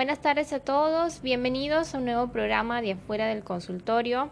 Buenas 0.00 0.22
tardes 0.22 0.54
a 0.54 0.60
todos, 0.60 1.20
bienvenidos 1.20 1.94
a 1.94 1.98
un 1.98 2.06
nuevo 2.06 2.28
programa 2.28 2.80
de 2.80 2.92
Afuera 2.92 3.26
del 3.26 3.44
Consultorio. 3.44 4.30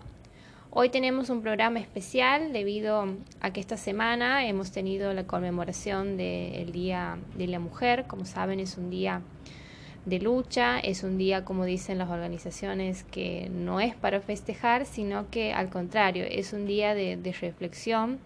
Hoy 0.70 0.88
tenemos 0.88 1.28
un 1.28 1.42
programa 1.42 1.78
especial 1.78 2.54
debido 2.54 3.04
a 3.42 3.52
que 3.52 3.60
esta 3.60 3.76
semana 3.76 4.46
hemos 4.46 4.72
tenido 4.72 5.12
la 5.12 5.26
conmemoración 5.26 6.16
del 6.16 6.72
Día 6.72 7.18
de 7.36 7.48
la 7.48 7.58
Mujer. 7.58 8.06
Como 8.06 8.24
saben, 8.24 8.60
es 8.60 8.78
un 8.78 8.88
día 8.88 9.20
de 10.06 10.18
lucha, 10.20 10.80
es 10.80 11.02
un 11.02 11.18
día, 11.18 11.44
como 11.44 11.66
dicen 11.66 11.98
las 11.98 12.08
organizaciones, 12.08 13.02
que 13.02 13.50
no 13.52 13.78
es 13.78 13.94
para 13.94 14.22
festejar, 14.22 14.86
sino 14.86 15.28
que 15.30 15.52
al 15.52 15.68
contrario, 15.68 16.24
es 16.26 16.54
un 16.54 16.64
día 16.64 16.94
de, 16.94 17.20
reflexión 17.42 18.20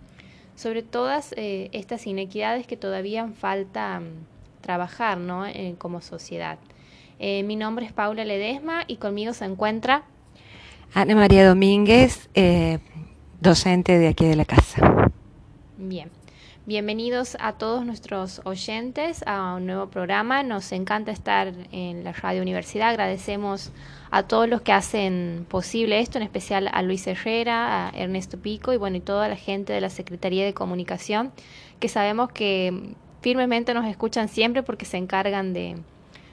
sobre 0.55 0.85
todas 0.85 1.35
eh, 1.37 1.71
estas 1.73 2.07
inequidades 2.07 2.69
que 2.69 2.77
todavía 2.77 3.27
falta 3.27 3.99
mm, 3.99 4.61
trabajar 4.61 5.19
¿no? 5.19 5.45
Eh, 5.45 5.75
como 5.79 6.01
sociedad. 6.03 6.61
Eh, 7.25 7.45
mi 7.45 7.55
nombre 7.55 7.87
es 7.87 7.93
Paula 7.93 8.25
Ledesma 8.25 8.83
y 8.89 8.97
conmigo 8.97 9.33
se 9.33 9.45
encuentra 9.45 10.03
Ana 10.93 11.15
María 11.15 11.47
Domínguez, 11.47 12.29
eh, 12.35 12.81
docente 13.41 13.97
de 13.97 14.09
aquí 14.09 14.27
de 14.27 14.35
la 14.35 14.45
casa. 14.45 15.09
Bien. 15.77 16.11
Bienvenidos 16.67 17.37
a 17.39 17.53
todos 17.53 17.87
nuestros 17.87 18.41
oyentes 18.43 19.23
a 19.25 19.55
un 19.55 19.67
nuevo 19.67 19.87
programa. 19.87 20.43
Nos 20.43 20.73
encanta 20.73 21.13
estar 21.13 21.53
en 21.71 22.03
la 22.03 22.11
Radio 22.11 22.43
Universidad. 22.43 22.89
Agradecemos 22.89 23.71
a 24.11 24.25
todos 24.25 24.49
los 24.49 24.63
que 24.63 24.73
hacen 24.73 25.47
posible 25.49 26.01
esto, 26.01 26.19
en 26.19 26.25
especial 26.25 26.69
a 26.73 26.83
Luis 26.83 27.07
Herrera, 27.07 27.87
a 27.87 27.91
Ernesto 27.91 28.37
Pico 28.37 28.73
y 28.73 28.79
bueno, 28.79 28.97
y 28.97 29.01
toda 29.01 29.29
la 29.29 29.37
gente 29.37 29.73
de 29.73 29.81
la 29.81 29.91
Secretaría 29.91 30.45
de 30.45 30.55
Comunicación, 30.55 31.31
que 31.79 31.89
sabemos 31.89 32.33
que 32.33 32.97
firmemente 33.21 33.75
nos 33.75 33.87
escuchan 33.87 34.29
siempre 34.29 34.65
porque 34.65 34.87
se 34.87 34.97
encargan 34.97 35.53
de, 35.53 35.77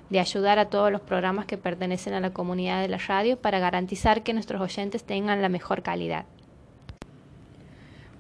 de 0.09 0.19
ayudar 0.19 0.59
a 0.59 0.69
todos 0.69 0.91
los 0.91 1.01
programas 1.01 1.45
que 1.45 1.57
pertenecen 1.57 2.13
a 2.13 2.19
la 2.19 2.31
comunidad 2.31 2.81
de 2.81 2.87
la 2.87 2.97
radio 2.97 3.38
para 3.38 3.59
garantizar 3.59 4.23
que 4.23 4.33
nuestros 4.33 4.61
oyentes 4.61 5.03
tengan 5.03 5.41
la 5.41 5.49
mejor 5.49 5.83
calidad. 5.83 6.25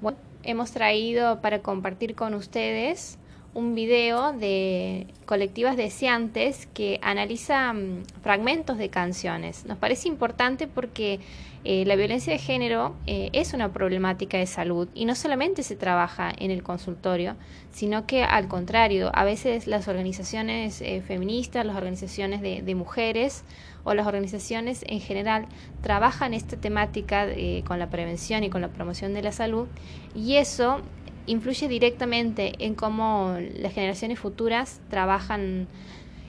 Bueno, 0.01 0.17
hemos 0.43 0.71
traído 0.71 1.41
para 1.41 1.59
compartir 1.59 2.15
con 2.15 2.33
ustedes 2.33 3.17
un 3.59 3.75
video 3.75 4.31
de 4.31 5.05
colectivas 5.25 5.75
deseantes 5.75 6.67
que 6.73 6.97
analiza 7.03 7.75
fragmentos 8.23 8.77
de 8.77 8.89
canciones. 8.89 9.65
Nos 9.65 9.77
parece 9.77 10.07
importante 10.07 10.65
porque 10.67 11.19
eh, 11.65 11.83
la 11.85 11.97
violencia 11.97 12.31
de 12.31 12.39
género 12.39 12.95
eh, 13.05 13.29
es 13.33 13.53
una 13.53 13.73
problemática 13.73 14.37
de 14.37 14.47
salud 14.47 14.87
y 14.95 15.03
no 15.03 15.13
solamente 15.13 15.61
se 15.63 15.75
trabaja 15.75 16.31
en 16.37 16.51
el 16.51 16.63
consultorio, 16.63 17.35
sino 17.71 18.07
que 18.07 18.23
al 18.23 18.47
contrario, 18.47 19.11
a 19.13 19.25
veces 19.25 19.67
las 19.67 19.89
organizaciones 19.89 20.81
eh, 20.81 21.03
feministas, 21.05 21.65
las 21.65 21.75
organizaciones 21.75 22.39
de, 22.39 22.61
de, 22.61 22.75
mujeres 22.75 23.43
o 23.83 23.93
las 23.93 24.07
organizaciones 24.07 24.85
en 24.87 25.01
general 25.01 25.47
trabajan 25.81 26.33
esta 26.33 26.55
temática 26.55 27.27
con 27.65 27.79
la 27.79 27.89
prevención 27.89 28.43
y 28.43 28.49
con 28.49 28.61
la 28.61 28.69
promoción 28.69 29.13
de 29.13 29.21
la 29.21 29.31
salud 29.31 29.67
y 30.15 30.35
eso 30.35 30.81
influye 31.29 31.67
directamente 31.67 32.53
en 32.59 32.75
cómo 32.75 33.37
las 33.57 33.73
generaciones 33.73 34.19
futuras 34.19 34.81
trabajan 34.89 35.67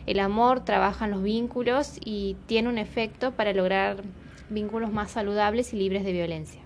el 0.07 0.21
amor, 0.21 0.65
trabajan 0.65 1.11
los 1.11 1.23
vínculos 1.23 1.99
y 2.05 2.37
tiene 2.47 2.69
un 2.69 2.79
efecto 2.79 3.33
para 3.33 3.53
lograr 3.53 4.03
vínculos 4.51 4.93
más 4.93 5.11
saludables 5.11 5.73
y 5.73 5.77
libres 5.77 6.05
de 6.05 6.13
violencia. 6.13 6.61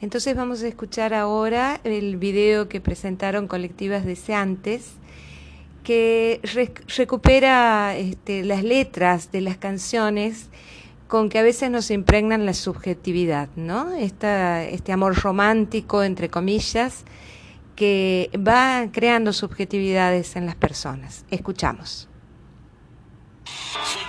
Entonces 0.00 0.34
vamos 0.34 0.62
a 0.62 0.68
escuchar 0.68 1.14
ahora 1.14 1.80
el 1.84 2.16
video 2.16 2.68
que 2.68 2.80
presentaron 2.80 3.46
colectivas 3.46 4.04
deseantes 4.04 4.94
que 5.84 6.40
recupera 6.96 7.96
este, 7.96 8.44
las 8.44 8.62
letras 8.62 9.30
de 9.30 9.40
las 9.40 9.56
canciones 9.58 10.48
con 11.12 11.28
que 11.28 11.38
a 11.38 11.42
veces 11.42 11.70
nos 11.70 11.90
impregnan 11.90 12.46
la 12.46 12.54
subjetividad, 12.54 13.50
¿no? 13.54 13.92
este 13.92 14.92
amor 14.92 15.14
romántico, 15.14 16.02
entre 16.02 16.30
comillas, 16.30 17.04
que 17.76 18.30
va 18.34 18.86
creando 18.90 19.34
subjetividades 19.34 20.36
en 20.36 20.46
las 20.46 20.54
personas. 20.54 21.26
Escuchamos. 21.30 22.08
Soy 23.44 24.02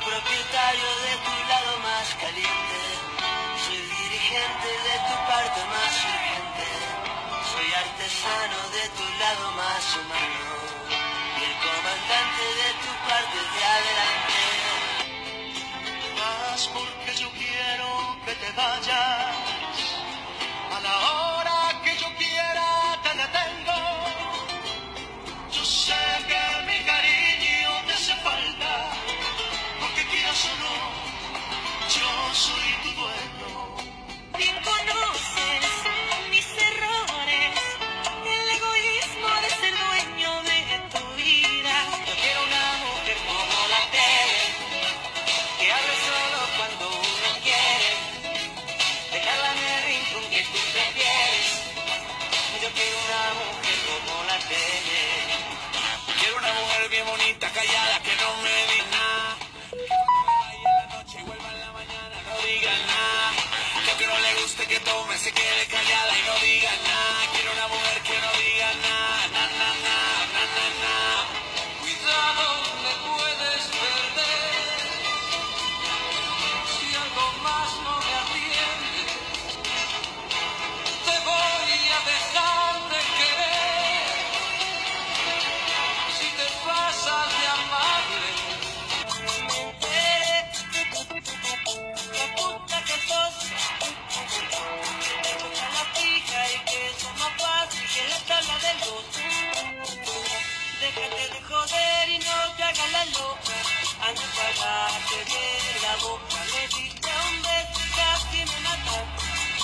Anda 104.05 104.21
para 104.35 104.99
te 105.07 105.19
de 105.31 105.79
la 105.81 105.95
boca. 106.03 106.37
Me 106.53 106.67
diste 106.75 107.09
un 107.29 107.41
beso 107.41 107.81
casi 107.95 108.37
me 108.51 108.59
mataste. 108.67 109.23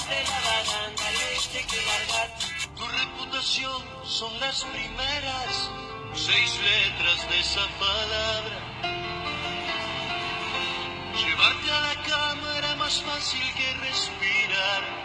De 0.10 0.24
la 0.30 0.40
baranda 0.48 1.12
leche 1.12 1.66
que 1.70 1.82
largar. 1.90 2.30
Tu 2.78 2.86
reputación 2.88 3.84
son 4.06 4.40
las 4.40 4.64
primeras 4.64 5.70
seis 6.14 6.52
letras 6.72 7.30
de 7.30 7.40
esa 7.40 7.68
palabra. 7.86 8.58
Llevarte 11.20 11.72
a 11.72 11.82
la 11.82 12.04
cama 12.04 12.58
era 12.58 12.76
más 12.76 13.02
fácil 13.02 13.44
que 13.58 13.74
respirar. 13.88 14.99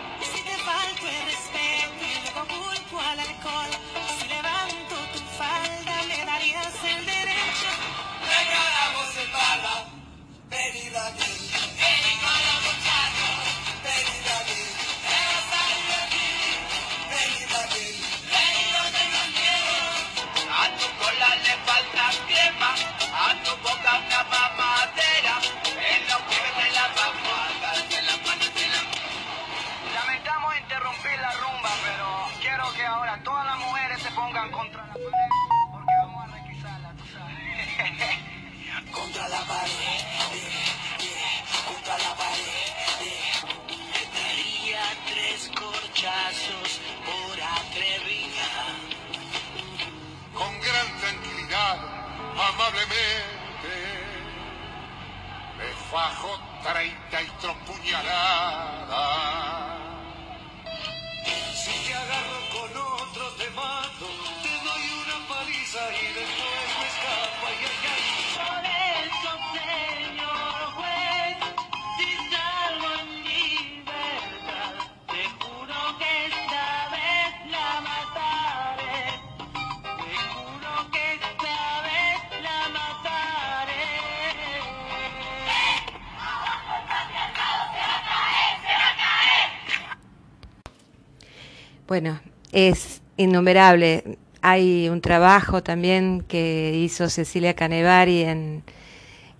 Tu 23.94 24.43
Me 55.94 56.00
fajo 56.00 56.40
treinta 56.60 57.22
y 57.22 57.26
puñaladas. 57.66 59.83
Bueno, 91.86 92.18
es 92.50 93.02
innumerable. 93.18 94.16
Hay 94.40 94.88
un 94.88 95.02
trabajo 95.02 95.62
también 95.62 96.24
que 96.26 96.72
hizo 96.74 97.10
Cecilia 97.10 97.54
Canevari 97.54 98.22
en, 98.22 98.62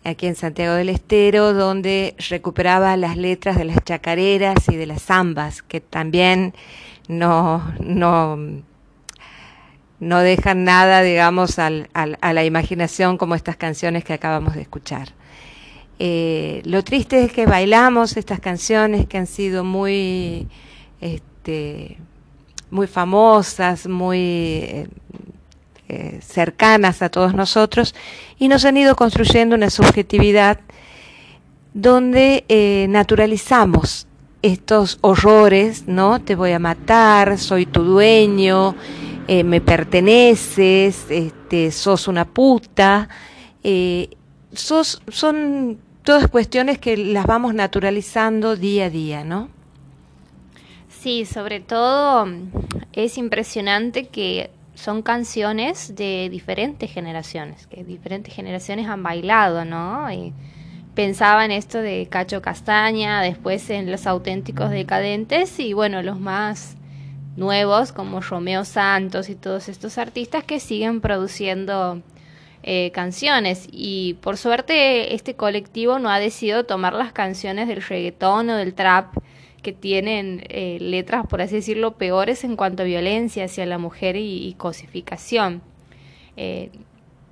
aquí 0.05 0.27
en 0.27 0.35
Santiago 0.35 0.75
del 0.75 0.91
Estero, 0.91 1.55
donde 1.55 2.15
recuperaba 2.29 2.97
las 2.99 3.17
letras 3.17 3.57
de 3.57 3.65
las 3.65 3.83
chacareras 3.83 4.69
y 4.69 4.77
de 4.77 4.87
las 4.87 5.03
zambas, 5.03 5.63
que 5.63 5.81
también 5.81 6.55
no, 7.09 7.73
no, 7.81 8.37
no 10.01 10.19
dejan 10.21 10.65
nada, 10.65 11.01
digamos, 11.01 11.59
a 11.59 11.71
la 11.71 12.45
imaginación 12.45 13.17
como 13.17 13.35
estas 13.37 13.57
canciones 13.57 14.05
que 14.05 14.13
acabamos 14.13 14.55
de 14.55 14.63
escuchar. 14.63 15.09
Eh, 15.99 16.61
lo 16.67 16.85
triste 16.85 17.25
es 17.25 17.33
que 17.33 17.47
bailamos 17.47 18.19
estas 18.19 18.41
canciones 18.41 19.07
que 19.07 19.17
han 19.17 19.27
sido 19.27 19.65
muy, 19.65 20.49
este, 21.01 21.99
muy 22.75 22.89
famosas, 22.89 23.87
muy 23.87 24.19
eh, 24.19 24.89
eh, 25.89 26.19
cercanas 26.21 27.03
a 27.03 27.09
todos 27.09 27.33
nosotros 27.33 27.95
y 28.37 28.49
nos 28.49 28.65
han 28.65 28.77
ido 28.77 28.97
construyendo 28.97 29.55
una 29.55 29.71
subjetividad 29.71 30.59
donde 31.73 32.45
eh, 32.49 32.87
naturalizamos 32.89 34.09
estos 34.43 34.99
horrores, 35.03 35.85
¿no? 35.87 36.21
Te 36.21 36.35
voy 36.35 36.51
a 36.51 36.59
matar, 36.59 37.39
soy 37.39 37.65
tu 37.65 37.83
dueño, 37.83 38.75
me 39.27 39.61
perteneces, 39.63 41.07
este, 41.09 41.71
sos 41.71 42.09
una 42.09 42.27
puta. 42.27 43.09
eh, 43.63 44.11
son 44.53 45.79
todas 46.03 46.29
cuestiones 46.29 46.79
que 46.79 46.97
las 46.97 47.25
vamos 47.25 47.55
naturalizando 47.55 48.57
día 48.57 48.87
a 48.87 48.91
día, 48.91 49.25
¿no? 49.25 49.49
Sí, 51.05 51.27
sobre 51.27 51.61
todo 51.61 52.27
es 52.95 53.19
impresionante 53.19 54.07
que 54.07 54.49
son 54.75 55.03
canciones 55.03 55.95
de 55.97 56.31
diferentes 56.31 56.91
generaciones, 56.91 57.67
que 57.67 57.85
diferentes 57.85 58.33
generaciones 58.33 58.89
han 58.89 59.03
bailado, 59.03 59.67
¿no? 59.67 60.11
Y 60.11 60.33
pensaba 60.95 61.45
en 61.45 61.51
esto 61.51 61.83
de 61.83 62.09
Cacho 62.11 62.41
Castaña, 62.41 63.21
después 63.21 63.69
en 63.69 63.91
los 63.91 64.07
auténticos 64.07 64.71
decadentes 64.71 65.61
y 65.61 65.75
bueno, 65.75 66.01
los 66.01 66.19
más 66.19 66.75
nuevos 67.37 67.93
como 67.93 68.23
Romeo 68.23 68.65
Santos 68.65 69.29
y 69.29 69.35
todos 69.35 69.69
estos 69.69 69.99
artistas 69.99 70.43
que 70.45 70.59
siguen 70.59 71.03
produciendo 71.03 72.01
eh, 72.63 72.93
canciones 72.93 73.69
y 73.71 74.15
por 74.23 74.39
suerte 74.39 75.15
este 75.15 75.37
colectivo 75.37 75.99
no 75.99 76.09
ha 76.09 76.19
decidido 76.19 76.65
tomar 76.65 76.95
las 76.95 77.13
canciones 77.13 77.69
del 77.69 77.83
reggaetón 77.83 78.49
o 78.49 78.57
del 78.57 78.73
trap 78.73 79.15
que 79.65 79.73
tienen 79.73 80.45
eh, 80.49 80.79
letras, 80.81 81.27
por 81.27 81.43
así 81.43 81.57
decirlo, 81.57 81.95
peores 81.95 82.45
en 82.45 82.55
cuanto 82.55 82.85
a 82.85 82.87
violencia 82.87 83.47
hacia 83.47 83.67
la 83.67 83.79
mujer 83.79 84.15
y, 84.17 84.55
cosificación. 84.57 85.63
Eh, 86.37 86.71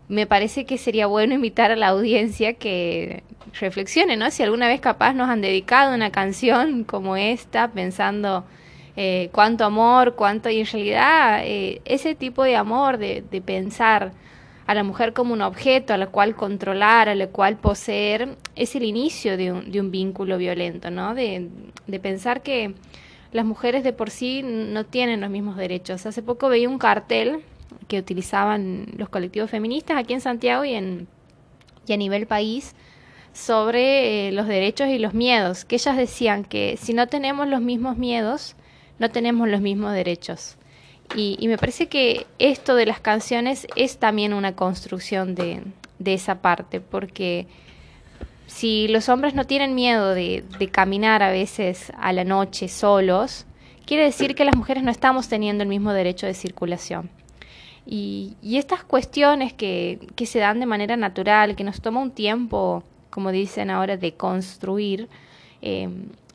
me 0.08 0.26
parece 0.26 0.64
que 0.64 0.79
sería 0.79 1.06
bueno 1.06 1.34
invitar 1.34 1.70
a 1.70 1.76
la 1.76 1.88
audiencia 1.88 2.55
que 2.55 3.23
reflexione, 3.61 4.17
¿no? 4.17 4.31
Si 4.31 4.43
alguna 4.43 4.67
vez 4.67 4.81
capaz 4.81 5.12
nos 5.12 5.29
han 5.29 5.43
dedicado 5.43 5.94
una 5.94 6.11
canción 6.11 6.84
como 6.84 7.17
esta, 7.17 7.69
pensando 7.69 8.44
eh, 8.96 9.28
cuánto 9.32 9.64
amor, 9.64 10.14
cuánto, 10.17 10.50
y 10.50 10.61
en 10.61 10.67
realidad 10.67 11.43
ese 11.44 12.14
tipo 12.14 12.43
de 12.43 12.56
amor, 12.56 12.99
de 12.99 13.43
pensar 13.44 14.12
a 14.67 14.75
la 14.75 14.85
mujer 14.85 15.12
como 15.12 15.32
un 15.32 15.43
objeto 15.43 15.93
a 15.93 15.99
la 15.99 16.06
cual 16.06 16.35
controlar, 16.37 17.09
a 17.09 17.14
la 17.14 17.26
cual 17.29 17.56
poseer, 17.56 18.37
es 18.55 18.75
el 18.76 18.85
inicio 18.85 19.37
de 19.37 19.53
un, 19.53 19.70
de 19.70 19.81
un 19.81 19.91
vínculo 19.91 20.38
violento, 20.38 20.91
¿no? 20.91 21.14
De, 21.14 21.49
de 21.87 22.00
pensar 22.00 22.43
que 22.43 22.75
las 23.32 23.44
mujeres 23.44 23.82
de 23.82 23.93
por 23.93 24.11
sí 24.11 24.43
no 24.43 24.85
tienen 24.85 25.20
los 25.20 25.31
mismos 25.31 25.56
derechos. 25.56 26.06
Hace 26.06 26.23
poco 26.23 26.49
veía 26.49 26.69
un 26.69 26.79
cartel 26.79 27.41
que 27.88 27.99
utilizaban 27.99 28.87
los 28.97 29.09
colectivos 29.09 29.50
feministas 29.50 29.97
aquí 29.97 30.12
en 30.12 30.20
Santiago 30.20 30.64
y, 30.64 30.75
en, 30.75 31.09
y 31.87 31.93
a 31.93 31.97
nivel 31.97 32.26
país 32.26 32.75
sobre 33.32 34.29
eh, 34.29 34.32
los 34.32 34.47
derechos 34.47 34.88
y 34.88 34.99
los 34.99 35.14
miedos, 35.14 35.64
que 35.64 35.76
ellas 35.76 35.97
decían 35.97 36.44
que 36.44 36.76
si 36.76 36.93
no 36.93 37.06
tenemos 37.09 37.49
los 37.49 37.62
mismos 37.62 37.97
miedos, 37.97 38.56
no 38.99 39.11
tenemos 39.11 39.49
los 39.49 39.61
mismos 39.61 39.94
derechos. 39.94 40.56
Y, 41.14 41.37
y 41.38 41.49
me 41.49 41.59
parece 41.59 41.88
que 41.88 42.26
esto 42.38 42.75
de 42.75 42.87
las 42.87 43.00
canciones 43.00 43.67
es 43.76 43.99
también 43.99 44.32
una 44.32 44.55
construcción 44.55 45.35
de, 45.35 45.62
esa 46.05 46.43
parte, 46.43 46.81
porque 46.81 47.47
si 48.47 48.88
los 48.88 49.09
hombres 49.09 49.35
no 49.35 49.44
tienen 49.44 49.75
miedo 49.75 50.14
de, 50.14 50.44
de 50.59 50.69
caminar 50.69 51.23
a 51.23 51.31
veces 51.31 51.93
a 51.99 52.12
la 52.12 52.25
noche 52.25 52.69
solos, 52.69 53.47
quiere 53.87 54.05
decir 54.05 54.35
que 54.35 54.44
las 54.44 54.56
mujeres 54.56 54.82
no 54.82 54.91
estamos 54.91 55.29
teniendo 55.29 55.62
el 55.62 55.69
mismo 55.69 55.93
derecho 55.93 56.26
de 56.26 56.35
circulación. 56.35 57.11
Y, 57.87 58.37
y 58.43 58.59
estas 58.59 58.85
cuestiones 58.85 59.53
que, 59.53 59.99
que 60.14 60.26
se 60.26 60.38
dan 60.38 60.61
de 60.61 60.67
manera 60.67 60.97
natural, 60.97 61.56
que 61.56 61.64
nos 61.64 61.81
toma 61.81 62.00
un 62.00 62.12
tiempo, 62.12 62.85
como 63.11 63.33
dicen 63.33 63.71
ahora, 63.71 63.97
de 63.97 64.14
construir, 64.14 65.09
eh, 65.62 65.88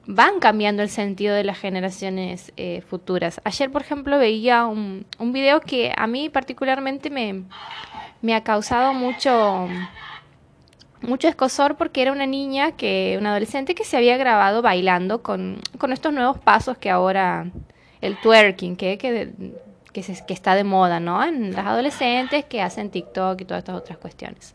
van 0.09 0.39
cambiando 0.39 0.81
el 0.83 0.89
sentido 0.89 1.35
de 1.35 1.43
las 1.43 1.59
generaciones 1.59 2.53
eh, 2.55 2.81
futuras. 2.81 3.41
Ayer, 3.43 3.69
por 3.69 3.81
ejemplo, 3.81 4.17
veía 4.17 4.65
un, 4.65 5.05
un 5.19 5.33
video 5.33 5.59
que 5.59 5.93
a 5.95 6.07
mí 6.07 6.29
particularmente 6.29 7.09
me, 7.09 7.43
me 8.21 8.33
ha 8.33 8.41
causado 8.43 8.93
mucho, 8.93 9.67
mucho 11.01 11.27
escosor 11.27 11.75
porque 11.75 12.01
era 12.01 12.13
una 12.13 12.25
niña, 12.25 12.71
que 12.71 13.17
una 13.19 13.31
adolescente 13.31 13.75
que 13.75 13.83
se 13.83 13.97
había 13.97 14.15
grabado 14.17 14.61
bailando 14.61 15.21
con, 15.21 15.59
con 15.77 15.91
estos 15.91 16.13
nuevos 16.13 16.37
pasos 16.39 16.77
que 16.77 16.89
ahora, 16.89 17.47
el 17.99 18.15
twerking, 18.21 18.77
que, 18.77 18.97
que, 18.97 19.33
que, 19.91 20.03
se- 20.03 20.25
que 20.25 20.33
está 20.33 20.55
de 20.55 20.63
moda, 20.63 21.01
¿no? 21.01 21.21
En 21.23 21.53
las 21.53 21.65
adolescentes 21.65 22.45
que 22.45 22.61
hacen 22.61 22.89
TikTok 22.91 23.41
y 23.41 23.45
todas 23.45 23.59
estas 23.59 23.75
otras 23.75 23.97
cuestiones. 23.97 24.53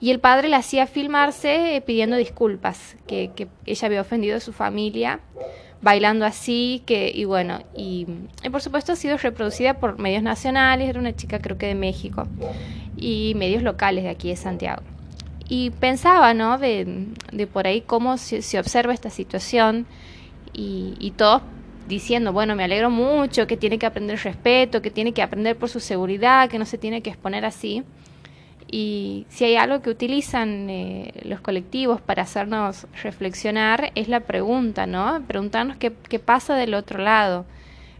Y 0.00 0.10
el 0.10 0.20
padre 0.20 0.48
la 0.48 0.58
hacía 0.58 0.86
filmarse 0.86 1.76
eh, 1.76 1.80
pidiendo 1.80 2.16
disculpas, 2.16 2.96
que, 3.06 3.30
ella 3.66 3.86
había 3.86 4.00
ofendido 4.00 4.36
a 4.36 4.40
su 4.40 4.52
familia 4.52 5.20
bailando 5.82 6.24
así, 6.24 6.82
que, 6.86 7.12
y 7.14 7.26
bueno, 7.26 7.60
y, 7.76 8.06
por 8.50 8.62
supuesto 8.62 8.92
ha 8.92 8.96
sido 8.96 9.18
reproducida 9.18 9.74
por 9.74 9.98
medios 9.98 10.22
nacionales, 10.22 10.88
era 10.88 10.98
una 10.98 11.14
chica 11.14 11.40
creo 11.40 11.58
que 11.58 11.66
de 11.66 11.74
México, 11.74 12.26
y 12.96 13.34
medios 13.36 13.62
locales 13.62 14.04
de 14.04 14.10
aquí 14.10 14.30
de 14.30 14.36
Santiago. 14.36 14.82
Y 15.46 15.70
pensaba, 15.70 16.32
¿no? 16.32 16.56
De, 16.56 17.06
de 17.32 17.46
por 17.46 17.66
ahí 17.66 17.82
cómo 17.82 18.16
se, 18.16 18.40
se 18.40 18.58
observa 18.58 18.94
esta 18.94 19.10
situación 19.10 19.86
y, 20.54 20.94
y 20.98 21.10
todos 21.10 21.42
diciendo, 21.86 22.32
bueno, 22.32 22.56
me 22.56 22.64
alegro 22.64 22.90
mucho, 22.90 23.46
que 23.46 23.56
tiene 23.56 23.78
que 23.78 23.86
aprender 23.86 24.18
respeto, 24.22 24.80
que 24.80 24.90
tiene 24.90 25.12
que 25.12 25.22
aprender 25.22 25.56
por 25.56 25.68
su 25.68 25.80
seguridad, 25.80 26.48
que 26.48 26.58
no 26.58 26.64
se 26.64 26.78
tiene 26.78 27.02
que 27.02 27.10
exponer 27.10 27.44
así. 27.44 27.82
Y 28.66 29.26
si 29.28 29.44
hay 29.44 29.56
algo 29.56 29.82
que 29.82 29.90
utilizan 29.90 30.68
eh, 30.70 31.12
los 31.24 31.40
colectivos 31.40 32.00
para 32.00 32.22
hacernos 32.22 32.86
reflexionar 33.02 33.92
es 33.94 34.08
la 34.08 34.20
pregunta, 34.20 34.86
¿no? 34.86 35.22
Preguntarnos 35.26 35.76
qué, 35.76 35.92
qué 36.08 36.18
pasa 36.18 36.54
del 36.56 36.74
otro 36.74 36.98
lado, 36.98 37.44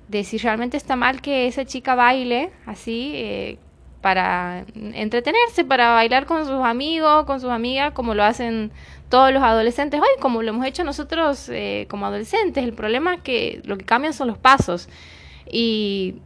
de 0.09 0.25
si 0.25 0.39
realmente 0.39 0.77
está 0.77 0.97
mal 0.97 1.21
que 1.21 1.47
esa 1.47 1.65
chica 1.65 1.95
baile 1.95 2.51
así 2.67 3.13
eh, 3.15 3.59
para 4.01 4.67
entretenerse, 4.75 5.65
para 5.65 5.95
bailar 5.95 6.27
con 6.27 6.45
sus 6.45 6.63
amigos, 6.63 7.25
con 7.25 7.41
sus 7.41 7.51
amigas, 7.51 7.93
como 7.93 8.15
lo 8.15 8.23
hacen 8.23 8.71
todos 9.09 9.33
los 9.33 9.43
adolescentes 9.43 9.99
hoy, 10.01 10.21
como 10.21 10.43
lo 10.43 10.51
hemos 10.51 10.67
hecho 10.67 10.85
nosotros 10.85 11.49
eh, 11.49 11.87
como 11.89 12.05
adolescentes. 12.05 12.65
El 12.65 12.75
problema 12.75 13.15
es 13.15 13.23
que 13.23 13.63
lo 13.65 13.79
que 13.79 13.85
cambian 13.85 14.13
son 14.13 14.29
los 14.29 14.37
pasos. 14.37 14.89
Y 15.51 16.17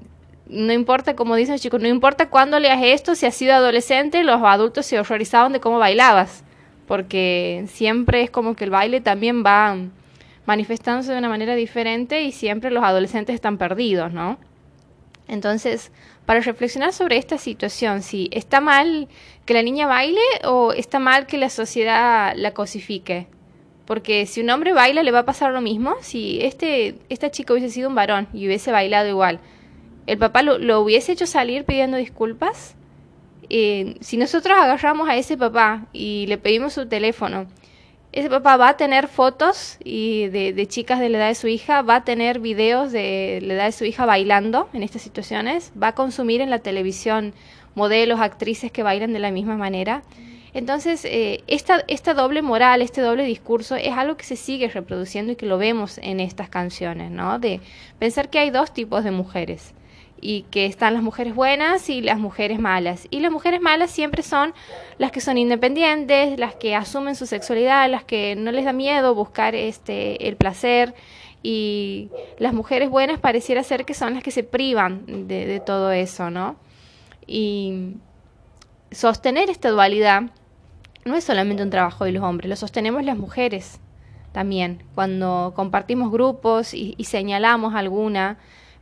no 0.48 0.72
importa, 0.72 1.14
como 1.14 1.36
dicen 1.36 1.54
los 1.54 1.60
chicos, 1.60 1.80
no 1.80 1.88
importa 1.88 2.30
cuándo 2.30 2.58
leas 2.58 2.80
esto, 2.82 3.14
si 3.14 3.26
has 3.26 3.34
sido 3.34 3.54
adolescente, 3.54 4.24
los 4.24 4.42
adultos 4.42 4.86
se 4.86 4.98
horrorizaban 4.98 5.52
de 5.52 5.60
cómo 5.60 5.78
bailabas. 5.78 6.44
porque 6.86 7.66
siempre 7.68 8.22
es 8.22 8.30
como 8.30 8.56
que 8.56 8.64
el 8.64 8.70
baile 8.70 9.02
también 9.02 9.44
va 9.44 9.76
manifestándose 10.46 11.12
de 11.12 11.18
una 11.18 11.28
manera 11.28 11.54
diferente 11.54 12.22
y 12.22 12.32
siempre 12.32 12.70
los 12.70 12.82
adolescentes 12.82 13.34
están 13.34 13.58
perdidos, 13.58 14.10
¿no? 14.14 14.38
Entonces, 15.28 15.92
para 16.24 16.40
reflexionar 16.40 16.94
sobre 16.94 17.18
esta 17.18 17.36
situación, 17.36 18.02
si 18.02 18.30
está 18.32 18.62
mal 18.62 19.08
que 19.44 19.52
la 19.54 19.62
niña 19.62 19.86
baile 19.86 20.20
o 20.44 20.72
está 20.72 20.98
mal 20.98 21.26
que 21.26 21.36
la 21.36 21.50
sociedad 21.50 22.32
la 22.34 22.54
cosifique. 22.54 23.26
Porque 23.84 24.24
si 24.26 24.40
un 24.40 24.50
hombre 24.50 24.72
baila 24.72 25.02
le 25.02 25.10
va 25.10 25.20
a 25.20 25.24
pasar 25.24 25.52
lo 25.52 25.60
mismo. 25.60 25.96
Si 26.00 26.38
este, 26.42 26.96
esta 27.08 27.30
chica 27.30 27.52
hubiese 27.52 27.70
sido 27.70 27.88
un 27.88 27.94
varón 27.94 28.28
y 28.32 28.46
hubiese 28.46 28.72
bailado 28.72 29.08
igual, 29.08 29.40
¿el 30.08 30.18
papá 30.18 30.42
lo, 30.42 30.58
lo 30.58 30.80
hubiese 30.80 31.12
hecho 31.12 31.26
salir 31.26 31.64
pidiendo 31.64 31.98
disculpas? 31.98 32.74
Eh, 33.50 33.96
si 34.00 34.16
nosotros 34.16 34.56
agarramos 34.58 35.08
a 35.08 35.16
ese 35.16 35.36
papá 35.36 35.86
y 35.92 36.26
le 36.28 36.38
pedimos 36.38 36.72
su 36.72 36.88
teléfono, 36.88 37.46
ese 38.12 38.30
papá 38.30 38.56
va 38.56 38.70
a 38.70 38.76
tener 38.78 39.06
fotos 39.06 39.76
y 39.84 40.28
de, 40.28 40.66
chicas 40.66 40.98
de 40.98 41.10
la 41.10 41.18
edad 41.18 41.28
de 41.28 41.34
su 41.34 41.46
hija, 41.46 41.82
va 41.82 41.96
a 41.96 42.04
tener 42.04 42.40
videos 42.40 42.90
de 42.90 43.40
la 43.42 43.54
edad 43.54 43.64
de 43.66 43.72
su 43.72 43.84
hija 43.84 44.06
bailando 44.06 44.70
en 44.72 44.82
estas 44.82 45.02
situaciones, 45.02 45.72
va 45.80 45.88
a 45.88 45.94
consumir 45.94 46.40
en 46.40 46.48
la 46.48 46.60
televisión 46.60 47.34
modelos, 47.74 48.20
actrices 48.20 48.72
que 48.72 48.82
bailan 48.82 49.12
de 49.12 49.18
la 49.18 49.30
misma 49.30 49.56
manera. 49.56 50.02
Entonces, 50.54 51.04
eh, 51.04 51.44
esta, 51.46 51.84
esta 51.86 52.14
doble 52.14 52.40
moral, 52.40 52.80
este 52.80 53.02
doble 53.02 53.24
discurso 53.24 53.76
es 53.76 53.92
algo 53.92 54.16
que 54.16 54.24
se 54.24 54.36
sigue 54.36 54.68
reproduciendo 54.68 55.32
y 55.32 55.36
que 55.36 55.44
lo 55.44 55.58
vemos 55.58 55.98
en 55.98 56.20
estas 56.20 56.48
canciones, 56.48 57.10
¿no? 57.10 57.38
De 57.38 57.60
pensar 57.98 58.30
que 58.30 58.38
hay 58.38 58.48
dos 58.48 58.72
tipos 58.72 59.04
de 59.04 59.10
mujeres 59.10 59.74
y 60.20 60.42
que 60.50 60.66
están 60.66 60.94
las 60.94 61.02
mujeres 61.02 61.34
buenas 61.34 61.88
y 61.88 62.00
las 62.00 62.18
mujeres 62.18 62.58
malas. 62.58 63.06
Y 63.10 63.20
las 63.20 63.30
mujeres 63.30 63.60
malas 63.60 63.90
siempre 63.90 64.22
son 64.22 64.54
las 64.98 65.12
que 65.12 65.20
son 65.20 65.38
independientes, 65.38 66.38
las 66.38 66.54
que 66.54 66.74
asumen 66.74 67.14
su 67.14 67.26
sexualidad, 67.26 67.88
las 67.90 68.04
que 68.04 68.36
no 68.36 68.52
les 68.52 68.64
da 68.64 68.72
miedo 68.72 69.14
buscar 69.14 69.54
este 69.54 70.28
el 70.28 70.36
placer 70.36 70.94
y 71.42 72.10
las 72.38 72.52
mujeres 72.52 72.90
buenas 72.90 73.20
pareciera 73.20 73.62
ser 73.62 73.84
que 73.84 73.94
son 73.94 74.14
las 74.14 74.22
que 74.22 74.30
se 74.30 74.42
privan 74.42 75.28
de, 75.28 75.62
todo 75.64 75.92
eso, 75.92 76.30
¿no? 76.30 76.56
Y 77.26 77.94
sostener 78.90 79.50
esta 79.50 79.70
dualidad 79.70 80.22
no 81.04 81.14
es 81.14 81.24
solamente 81.24 81.62
un 81.62 81.70
trabajo 81.70 82.04
de 82.04 82.12
los 82.12 82.22
hombres, 82.22 82.48
lo 82.48 82.56
sostenemos 82.56 83.04
las 83.04 83.16
mujeres 83.16 83.78
también. 84.32 84.82
Cuando 84.94 85.52
compartimos 85.54 86.10
grupos 86.10 86.74
y 86.74 86.96
señalamos 87.04 87.74
alguna, 87.74 88.38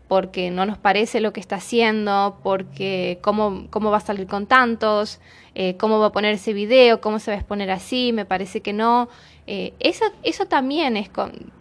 porque 0.09 0.51
no 0.51 0.67
nos 0.67 0.79
parece 0.79 1.21
lo 1.21 1.33
que 1.33 1.41
está 1.41 1.57
haciendo, 1.57 2.39
porque 2.43 3.19
cómo, 3.23 3.67
cómo 3.71 3.91
va 3.91 3.97
a 3.97 4.01
salir 4.01 4.27
con 4.27 4.47
tantos, 4.47 5.21
eh, 5.55 5.77
cómo 5.79 5.99
va 5.99 6.07
a 6.07 6.13
poner 6.13 6.35
ese 6.35 6.53
video, 6.53 7.01
cómo 7.01 7.19
se 7.19 7.31
va 7.31 7.37
a 7.37 7.39
exponer 7.41 7.71
así, 7.71 8.13
me 8.13 8.25
parece 8.25 8.61
que 8.61 8.73
no. 8.73 9.09
Eh, 9.47 9.75
eso, 9.81 10.05
eso 10.23 10.47
también 10.47 10.97
es 10.97 11.11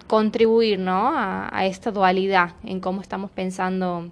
contribuir 0.07 0.79
¿no? 0.79 1.11
a, 1.15 1.65
esta 1.65 1.91
dualidad 1.91 2.53
en 2.63 2.79
cómo 2.79 3.01
estamos 3.01 3.31
pensando 3.31 4.11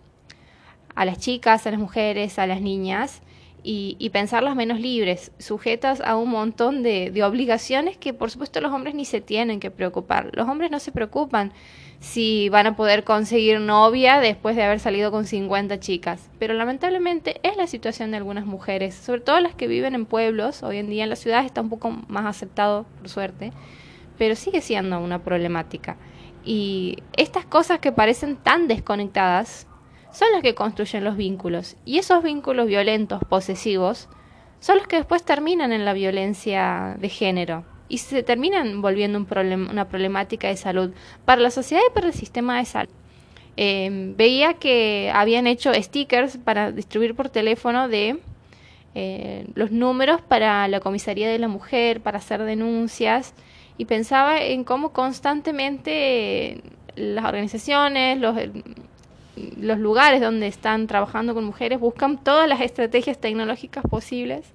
a 0.96 1.06
las 1.06 1.20
chicas, 1.20 1.68
a 1.68 1.72
las 1.72 1.80
mujeres, 1.80 2.40
a 2.40 2.48
las 2.48 2.62
niñas. 2.62 3.22
Y, 3.66 3.96
y 3.98 4.10
pensarlas 4.10 4.58
menos 4.58 4.82
libres, 4.82 5.32
sujetas 5.40 6.02
a 6.02 6.18
un 6.18 6.30
montón 6.30 6.84
de 6.84 7.24
obligaciones 7.24 7.96
que 7.96 8.14
por 8.14 8.30
supuesto 8.30 8.60
los 8.60 8.74
hombres 8.74 8.94
ni 8.94 9.06
se 9.06 9.22
tienen 9.22 9.62
que 9.62 9.72
preocupar. 9.72 10.32
Los 10.34 10.50
hombres 10.50 10.70
no 10.70 10.80
se 10.80 10.92
preocupan 10.92 11.54
si 12.04 12.50
van 12.50 12.68
a 12.68 12.76
poder 12.76 13.06
conseguir 13.06 13.62
novia 13.62 14.20
después 14.20 14.58
de 14.58 14.64
haber 14.64 14.82
salido 14.82 15.10
con 15.10 15.26
50 15.26 15.80
chicas. 15.80 16.30
Pero 16.38 16.54
lamentablemente 16.54 17.40
es 17.44 17.56
la 17.56 17.66
situación 17.66 18.12
de 18.12 18.18
algunas 18.18 18.46
mujeres, 18.46 18.94
sobre 18.94 19.22
todo 19.22 19.40
las 19.40 19.56
que 19.56 19.68
viven 19.68 19.96
en 19.96 20.06
pueblos. 20.06 20.64
Hoy 20.64 20.80
en 20.80 20.90
día 20.90 21.06
en 21.06 21.10
las 21.10 21.20
ciudades 21.20 21.46
está 21.46 21.62
un 21.62 21.70
poco 21.70 21.92
más 22.10 22.26
aceptado, 22.26 22.86
por 23.00 23.08
suerte, 23.08 23.54
pero 24.18 24.36
sigue 24.36 24.60
siendo 24.60 25.00
una 25.00 25.24
problemática. 25.24 25.96
Y 26.44 26.98
estas 27.16 27.46
cosas 27.46 27.80
que 27.80 27.94
parecen 27.94 28.36
tan 28.36 28.68
desconectadas 28.68 29.66
son 30.12 30.28
las 30.34 30.42
que 30.42 30.56
construyen 30.56 31.06
los 31.06 31.16
vínculos. 31.16 31.78
Y 31.86 32.00
esos 32.00 32.22
vínculos 32.22 32.68
violentos, 32.68 33.22
posesivos, 33.30 34.10
son 34.60 34.78
los 34.78 34.88
que 34.88 34.98
después 34.98 35.24
terminan 35.24 35.72
en 35.72 35.86
la 35.86 35.94
violencia 35.94 36.98
de 37.00 37.08
género 37.08 37.64
y 37.90 37.98
se 38.00 38.24
terminan 38.24 38.82
volviendo 38.82 39.18
un 39.18 39.26
problem 39.26 39.70
una 39.70 39.88
problemática 39.88 40.48
de 40.48 40.58
salud 40.58 40.92
para 41.26 41.42
la 41.42 41.52
sociedad 41.52 41.82
y 41.90 41.94
para 41.94 42.08
el 42.08 42.14
sistema 42.14 42.58
de 42.58 42.66
salud. 42.66 42.94
Eh, 43.56 44.14
veía 44.18 44.56
que 44.56 45.12
habían 45.14 45.46
hecho 45.46 45.72
stickers 45.74 46.38
para 46.38 46.72
distribuir 46.72 47.14
por 47.14 47.30
teléfono 47.30 47.88
de 47.88 48.20
eh, 48.96 49.48
los 49.56 49.72
números 49.72 50.22
para 50.22 50.68
la 50.68 50.80
comisaría 50.80 51.30
de 51.30 51.40
la 51.40 51.48
mujer, 51.48 52.02
para 52.02 52.18
hacer 52.18 52.44
denuncias, 52.44 53.34
y 53.78 53.86
pensaba 53.86 54.42
en 54.42 54.64
cómo 54.64 54.92
constantemente 54.92 56.62
las 56.96 57.26
organizaciones, 57.26 58.20
los, 58.20 58.38
los 59.58 59.80
lugares 59.80 60.22
donde 60.22 60.48
están 60.48 60.86
trabajando 60.86 61.34
con 61.34 61.44
mujeres 61.44 61.80
buscan 61.80 62.24
todas 62.24 62.48
las 62.48 62.62
estrategias 62.62 63.20
tecnológicas 63.20 63.84
posibles 63.90 64.46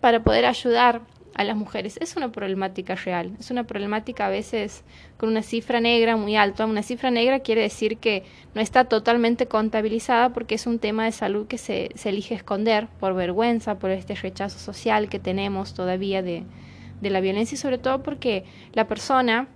para 0.00 0.22
poder 0.22 0.46
ayudar 0.46 1.00
a 1.36 1.44
las 1.44 1.56
mujeres. 1.56 1.98
Es 2.00 2.16
una 2.16 2.32
problemática 2.32 2.94
real, 2.94 3.36
es 3.38 3.50
una 3.50 3.64
problemática 3.64 4.26
a 4.26 4.30
veces 4.30 4.84
con 5.18 5.28
una 5.28 5.42
cifra 5.42 5.80
negra 5.80 6.16
muy 6.16 6.34
alta. 6.34 6.64
Una 6.64 6.82
cifra 6.82 7.10
negra 7.10 7.40
quiere 7.40 7.60
decir 7.60 7.98
que 7.98 8.24
no 8.54 8.62
está 8.62 8.84
totalmente 8.84 9.46
contabilizada 9.46 10.32
porque 10.32 10.54
es 10.54 10.66
un 10.66 10.78
tema 10.78 11.04
de 11.04 11.12
salud 11.12 11.46
que 11.46 11.58
se, 11.58 11.90
se 11.94 12.08
elige 12.08 12.34
esconder 12.34 12.88
por 12.98 13.14
vergüenza, 13.14 13.78
por 13.78 13.90
este 13.90 14.14
rechazo 14.14 14.58
social 14.58 15.10
que 15.10 15.18
tenemos 15.18 15.74
todavía 15.74 16.22
de, 16.22 16.44
de 17.02 17.10
la 17.10 17.20
violencia 17.20 17.54
y 17.54 17.58
sobre 17.58 17.76
todo 17.76 18.02
porque 18.02 18.44
la 18.72 18.86
persona, 18.86 19.48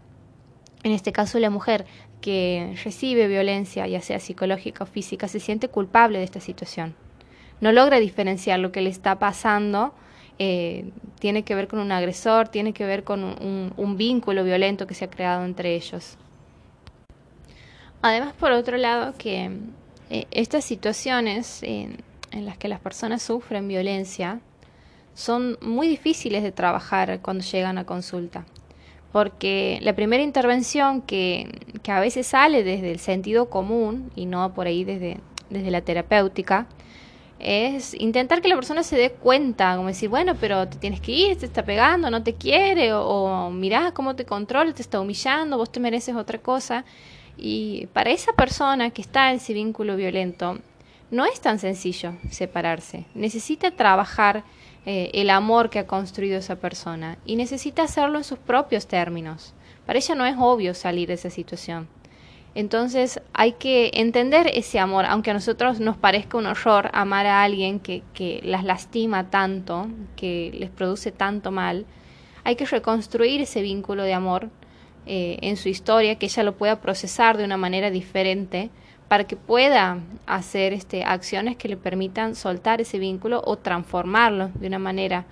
en 0.83 0.93
este 0.93 1.13
caso 1.13 1.39
la 1.39 1.49
mujer, 1.49 1.87
que 2.21 2.75
recibe 2.85 3.27
violencia, 3.27 3.87
ya 3.87 4.03
sea 4.03 4.19
psicológica 4.21 4.85
o 4.85 4.87
física, 4.87 5.29
se 5.29 5.41
siente 5.41 5.69
culpable 5.69 6.19
de 6.19 6.25
esta 6.25 6.41
situación. 6.41 6.95
No 7.63 7.73
logra 7.73 7.99
diferenciar 8.01 8.59
lo 8.59 8.71
que 8.71 8.83
le 8.83 8.91
está 8.91 9.19
pasando 9.19 9.95
eh, 10.43 10.91
tiene 11.19 11.43
que 11.43 11.55
ver 11.55 11.69
con 11.69 11.81
un 11.81 11.93
agresor, 11.93 12.49
tiene 12.49 12.73
que 12.73 12.87
ver 12.87 13.05
con 13.05 13.23
un, 13.23 13.97
vínculo 13.99 14.43
violento 14.43 14.87
que 14.87 14.95
se 14.95 15.05
ha 15.05 15.11
creado 15.11 15.45
entre 15.45 15.75
ellos. 15.75 16.17
Además, 18.01 18.33
por 18.33 18.53
otro 18.53 18.79
lado, 18.79 19.13
que 19.19 19.51
eh, 20.09 20.27
estas 20.31 20.65
situaciones 20.65 21.63
en 21.63 22.03
las 22.33 22.57
que 22.57 22.69
las 22.69 22.81
personas 22.81 23.21
sufren 23.21 23.69
violencia 23.69 24.41
son 25.13 25.59
muy 25.61 25.89
difíciles 25.89 26.43
de 26.43 26.53
trabajar 26.53 27.21
cuando 27.21 27.45
llegan 27.45 27.77
a 27.77 27.85
consulta 27.85 28.47
porque 29.13 29.79
la 29.83 29.95
primera 29.95 30.23
intervención 30.23 31.03
que, 31.03 31.49
que, 31.83 31.93
a 31.93 32.01
veces 32.01 32.29
sale 32.29 32.63
desde 32.63 32.93
el 32.93 33.01
sentido 33.01 33.51
común 33.51 34.11
y 34.15 34.27
no 34.27 34.55
por 34.55 34.67
ahí 34.67 34.85
desde, 34.85 35.19
desde 35.51 35.71
la 35.71 35.81
terapéutica, 35.81 36.67
es 37.41 37.95
intentar 37.95 38.41
que 38.43 38.49
la 38.49 38.55
persona 38.55 38.83
se 38.83 38.97
dé 38.97 39.11
cuenta, 39.11 39.77
como 39.77 39.89
decir, 39.89 40.09
bueno, 40.09 40.35
pero 40.41 40.69
te 40.69 40.79
tienes 40.79 41.01
que 41.01 41.13
ir, 41.13 41.39
te 41.39 41.47
está 41.47 41.65
pegando, 41.65 42.11
no 42.11 42.23
te 42.23 42.35
quiere, 42.35 42.93
o, 42.93 43.03
o 43.03 43.51
mirá 43.51 43.93
cómo 43.93 44.17
te 44.17 44.25
controla, 44.25 44.73
te 44.73 44.83
está 44.83 45.01
humillando, 45.01 45.57
vos 45.57 45.73
te 45.73 45.81
mereces 45.81 46.17
otra 46.17 46.39
cosa. 46.39 46.85
Y 47.37 47.87
para 47.93 48.11
esa 48.11 48.33
persona 48.35 48.91
que 48.91 49.03
está 49.03 49.31
en 49.31 49.37
ese 49.37 49.55
vínculo 49.55 49.97
violento, 49.97 50.59
no 51.11 51.25
es 51.25 51.41
tan 51.41 51.59
sencillo 51.59 52.15
separarse. 52.31 53.07
Necesita 53.15 53.71
trabajar 53.73 54.45
eh, 54.87 55.11
el 55.15 55.31
amor 55.31 55.71
que 55.71 55.79
ha 55.79 55.87
construido 55.87 56.39
esa 56.39 56.57
persona 56.57 57.19
y 57.25 57.37
necesita 57.37 57.83
hacerlo 57.83 58.19
en 58.19 58.25
sus 58.25 58.39
propios 58.39 58.87
términos. 58.87 59.55
Para 59.87 59.99
ella 59.99 60.15
no 60.15 60.27
es 60.27 60.37
obvio 60.39 60.75
salir 60.75 61.09
de 61.09 61.15
esa 61.15 61.31
situación. 61.31 61.89
Entonces 62.55 63.21
hay 63.33 63.53
que 63.53 63.91
entender 63.95 64.51
ese 64.53 64.79
amor, 64.79 65.05
aunque 65.07 65.31
a 65.31 65.35
nosotros 65.35 65.79
nos 65.79 65.97
parezca 65.97 66.37
un 66.37 66.47
horror 66.47 66.91
amar 66.93 67.27
a 67.27 67.43
alguien 67.43 67.79
que, 67.79 68.03
que 68.13 68.41
las 68.45 68.65
lastima 68.65 69.31
tanto, 69.31 69.89
que 70.17 70.51
les 70.55 70.71
produce 70.71 71.13
tanto 71.13 71.53
mal, 71.53 71.87
hay 72.43 72.57
que 72.57 72.67
reconstruir 72.67 73.41
ese 73.41 73.63
vínculo 73.63 74.03
de 74.03 74.15
amor 74.15 74.51
eh, 75.07 75.39
en 75.43 75.57
su 75.57 75.69
historia, 75.69 76.17
que 76.17 76.27
ella 76.27 76.43
lo 76.43 76.57
pueda 76.57 76.81
procesar 76.81 77.37
de 77.37 77.45
una 77.45 77.57
manera 77.57 77.91
diferente 77.91 78.71
para 79.09 79.25
que 79.25 79.37
pueda 79.37 79.99
hacer 80.27 80.73
este, 80.73 81.05
acciones 81.05 81.57
que 81.57 81.69
le 81.69 81.77
permitan 81.77 82.35
soltar 82.35 82.81
ese 82.81 82.99
vínculo 82.99 83.43
o 83.45 83.57
transformarlo 83.57 84.51
de 84.55 84.69
una 84.69 84.79
manera 84.79 85.25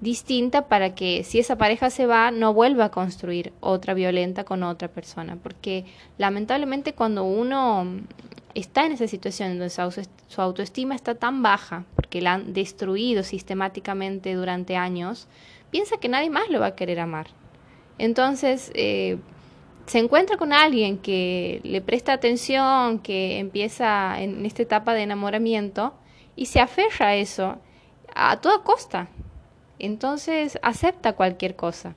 distinta 0.00 0.68
para 0.68 0.94
que 0.94 1.24
si 1.24 1.38
esa 1.38 1.56
pareja 1.56 1.90
se 1.90 2.06
va 2.06 2.30
no 2.30 2.52
vuelva 2.52 2.86
a 2.86 2.90
construir 2.90 3.52
otra 3.60 3.94
violenta 3.94 4.44
con 4.44 4.62
otra 4.62 4.88
persona 4.88 5.36
porque 5.36 5.84
lamentablemente 6.18 6.92
cuando 6.92 7.24
uno 7.24 7.86
está 8.54 8.84
en 8.84 8.92
esa 8.92 9.06
situación 9.06 9.58
donde 9.58 9.70
su 9.70 10.40
autoestima 10.40 10.94
está 10.94 11.14
tan 11.14 11.42
baja 11.42 11.84
porque 11.94 12.20
la 12.20 12.34
han 12.34 12.52
destruido 12.52 13.22
sistemáticamente 13.22 14.34
durante 14.34 14.76
años 14.76 15.28
piensa 15.70 15.96
que 15.96 16.08
nadie 16.08 16.30
más 16.30 16.48
lo 16.48 16.60
va 16.60 16.66
a 16.66 16.74
querer 16.74 17.00
amar. 17.00 17.28
Entonces 17.98 18.70
eh, 18.74 19.18
se 19.86 19.98
encuentra 19.98 20.36
con 20.36 20.52
alguien 20.52 20.98
que 20.98 21.60
le 21.64 21.80
presta 21.80 22.12
atención 22.12 22.98
que 22.98 23.38
empieza 23.38 24.20
en 24.20 24.44
esta 24.46 24.62
etapa 24.62 24.94
de 24.94 25.02
enamoramiento 25.02 25.94
y 26.34 26.46
se 26.46 26.60
aferra 26.60 27.08
a 27.08 27.16
eso 27.16 27.56
a 28.14 28.40
toda 28.40 28.62
costa 28.62 29.08
Entonces 29.78 30.58
acepta 30.62 31.14
cualquier 31.14 31.56
cosa. 31.56 31.94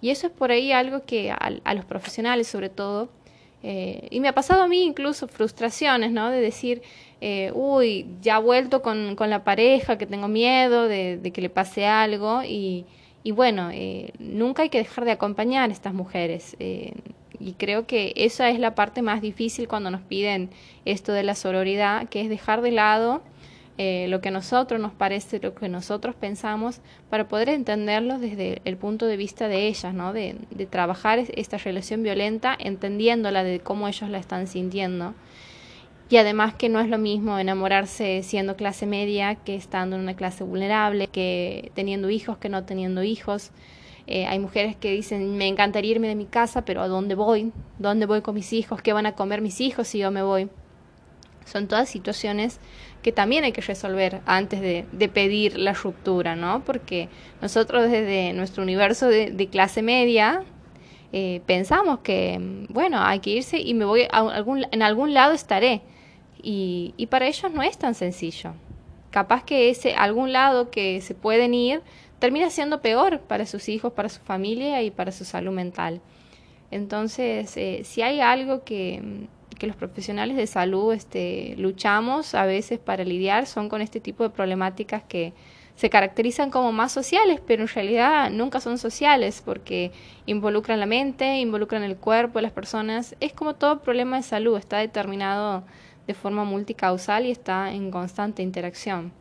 Y 0.00 0.10
eso 0.10 0.26
es 0.26 0.32
por 0.32 0.50
ahí 0.50 0.72
algo 0.72 1.04
que 1.04 1.30
a, 1.30 1.36
a 1.36 1.74
los 1.74 1.84
profesionales 1.84 2.46
sobre 2.48 2.68
todo, 2.68 3.08
eh, 3.62 4.06
y 4.10 4.20
me 4.20 4.28
ha 4.28 4.34
pasado 4.34 4.62
a 4.62 4.68
mí 4.68 4.84
incluso 4.84 5.26
frustraciones, 5.28 6.12
¿no? 6.12 6.30
De 6.30 6.40
decir, 6.40 6.82
eh, 7.20 7.50
uy, 7.54 8.06
ya 8.20 8.38
vuelto 8.38 8.82
con, 8.82 9.16
con, 9.16 9.30
la 9.30 9.44
pareja, 9.44 9.98
que 9.98 10.06
tengo 10.06 10.28
miedo 10.28 10.86
de, 10.88 11.16
de 11.16 11.32
que 11.32 11.40
le 11.40 11.50
pase 11.50 11.86
algo. 11.86 12.42
Y, 12.44 12.84
y 13.24 13.32
bueno, 13.32 13.70
eh, 13.72 14.12
nunca 14.18 14.62
hay 14.62 14.68
que 14.68 14.78
dejar 14.78 15.04
de 15.04 15.12
acompañar 15.12 15.70
a 15.70 15.72
estas 15.72 15.94
mujeres. 15.94 16.56
Eh, 16.60 16.92
y 17.40 17.54
creo 17.54 17.86
que 17.86 18.12
esa 18.16 18.50
es 18.50 18.60
la 18.60 18.74
parte 18.74 19.02
más 19.02 19.20
difícil 19.20 19.68
cuando 19.68 19.90
nos 19.90 20.02
piden 20.02 20.50
esto 20.84 21.12
de 21.12 21.22
la 21.22 21.34
sororidad, 21.34 22.08
que 22.08 22.20
es 22.20 22.28
dejar 22.28 22.62
de 22.62 22.70
lado 22.70 23.22
eh, 23.78 24.06
lo 24.08 24.20
que 24.20 24.28
a 24.28 24.32
nosotros 24.32 24.80
nos 24.80 24.92
parece, 24.92 25.38
lo 25.40 25.54
que 25.54 25.68
nosotros 25.68 26.14
pensamos, 26.14 26.80
para 27.10 27.28
poder 27.28 27.50
entenderlo 27.50 28.18
desde 28.18 28.62
el 28.64 28.76
punto 28.76 29.06
de 29.06 29.16
vista 29.16 29.48
de 29.48 29.66
ellas, 29.66 29.92
¿no? 29.92 30.12
De, 30.12 30.36
de 30.50 30.66
trabajar 30.66 31.18
esta 31.34 31.58
relación 31.58 32.02
violenta, 32.02 32.56
entendiéndola 32.58 33.44
de 33.44 33.60
cómo 33.60 33.86
ellos 33.88 34.08
la 34.08 34.18
están 34.18 34.46
sintiendo. 34.46 35.14
Y 36.08 36.18
además 36.18 36.54
que 36.54 36.68
no 36.68 36.80
es 36.80 36.88
lo 36.88 36.98
mismo 36.98 37.38
enamorarse 37.38 38.22
siendo 38.22 38.56
clase 38.56 38.86
media 38.86 39.34
que 39.34 39.56
estando 39.56 39.96
en 39.96 40.02
una 40.02 40.14
clase 40.14 40.44
vulnerable, 40.44 41.08
que 41.08 41.72
teniendo 41.74 42.10
hijos 42.10 42.38
que 42.38 42.48
no 42.48 42.64
teniendo 42.64 43.02
hijos. 43.02 43.50
Eh, 44.06 44.24
hay 44.26 44.38
mujeres 44.38 44.76
que 44.76 44.92
dicen, 44.92 45.36
me 45.36 45.48
encantaría 45.48 45.90
irme 45.90 46.06
de 46.06 46.14
mi 46.14 46.26
casa, 46.26 46.64
pero 46.64 46.80
¿a 46.80 46.88
dónde 46.88 47.16
voy? 47.16 47.52
¿Dónde 47.78 48.06
voy 48.06 48.22
con 48.22 48.36
mis 48.36 48.52
hijos? 48.52 48.80
¿Qué 48.82 48.92
van 48.92 49.06
a 49.06 49.16
comer 49.16 49.40
mis 49.40 49.60
hijos 49.60 49.88
si 49.88 49.98
yo 49.98 50.12
me 50.12 50.22
voy? 50.22 50.48
Son 51.46 51.66
todas 51.66 51.88
situaciones 51.88 52.60
que 53.02 53.12
también 53.12 53.44
hay 53.44 53.52
que 53.52 53.62
resolver 53.62 54.20
antes 54.26 54.60
de, 54.60 55.08
pedir 55.08 55.58
la 55.58 55.72
ruptura, 55.72 56.36
¿no? 56.36 56.62
Porque 56.64 57.08
nosotros 57.40 57.90
desde 57.90 58.34
nuestro 58.34 58.62
universo 58.62 59.06
de, 59.06 59.30
de 59.30 59.46
clase 59.48 59.80
media 59.80 60.44
eh, 61.12 61.40
pensamos 61.46 62.00
que, 62.00 62.66
bueno, 62.68 63.00
hay 63.00 63.20
que 63.20 63.30
irse 63.30 63.58
y 63.58 63.74
me 63.74 63.84
voy 63.84 64.02
a 64.02 64.18
algún, 64.18 64.66
en 64.70 64.82
algún 64.82 65.14
lado 65.14 65.32
estaré. 65.32 65.82
Y, 66.42 66.94
y 66.96 67.06
para 67.06 67.26
ellos 67.26 67.50
no 67.52 67.62
es 67.62 67.78
tan 67.78 67.94
sencillo. 67.94 68.52
Capaz 69.10 69.44
que 69.44 69.70
ese 69.70 69.94
algún 69.94 70.32
lado 70.32 70.70
que 70.70 71.00
se 71.00 71.14
pueden 71.14 71.54
ir 71.54 71.82
termina 72.18 72.50
siendo 72.50 72.82
peor 72.82 73.20
para 73.20 73.46
sus 73.46 73.68
hijos, 73.68 73.92
para 73.92 74.08
su 74.08 74.20
familia 74.20 74.82
y 74.82 74.90
para 74.90 75.12
su 75.12 75.24
salud 75.24 75.52
mental. 75.52 76.00
Entonces, 76.70 77.56
eh, 77.56 77.82
si 77.84 78.02
hay 78.02 78.20
algo 78.20 78.64
que, 78.64 79.28
que, 79.58 79.66
los 79.66 79.76
profesionales 79.76 80.36
de 80.36 80.46
salud 80.46 80.92
este, 80.92 81.54
luchamos 81.58 82.34
a 82.34 82.46
veces 82.46 82.78
para 82.78 83.04
lidiar, 83.04 83.46
son 83.46 83.68
con 83.68 83.82
este 83.82 84.00
tipo 84.00 84.22
de 84.22 84.30
problemáticas 84.30 85.02
que 85.02 85.32
se 85.76 85.90
caracterizan 85.90 86.50
como 86.50 86.72
más 86.72 86.90
sociales, 86.92 87.40
pero 87.46 87.62
en 87.62 87.68
realidad 87.68 88.30
nunca 88.30 88.60
son 88.60 88.78
sociales 88.78 89.42
porque 89.44 89.92
involucran 90.24 90.80
la 90.80 90.86
mente, 90.86 91.38
involucran 91.38 91.82
el 91.82 91.96
cuerpo 91.96 92.38
de 92.38 92.44
las 92.44 92.52
personas. 92.52 93.14
Es 93.20 93.34
como 93.34 93.54
todo 93.54 93.80
problema 93.80 94.16
de 94.16 94.22
salud, 94.22 94.56
está 94.56 94.78
determinado 94.78 95.64
de 96.06 96.14
forma 96.14 96.44
multicausal 96.44 97.26
y 97.26 97.30
está 97.30 97.72
en 97.72 97.90
constante 97.90 98.42
interacción. 98.42 99.12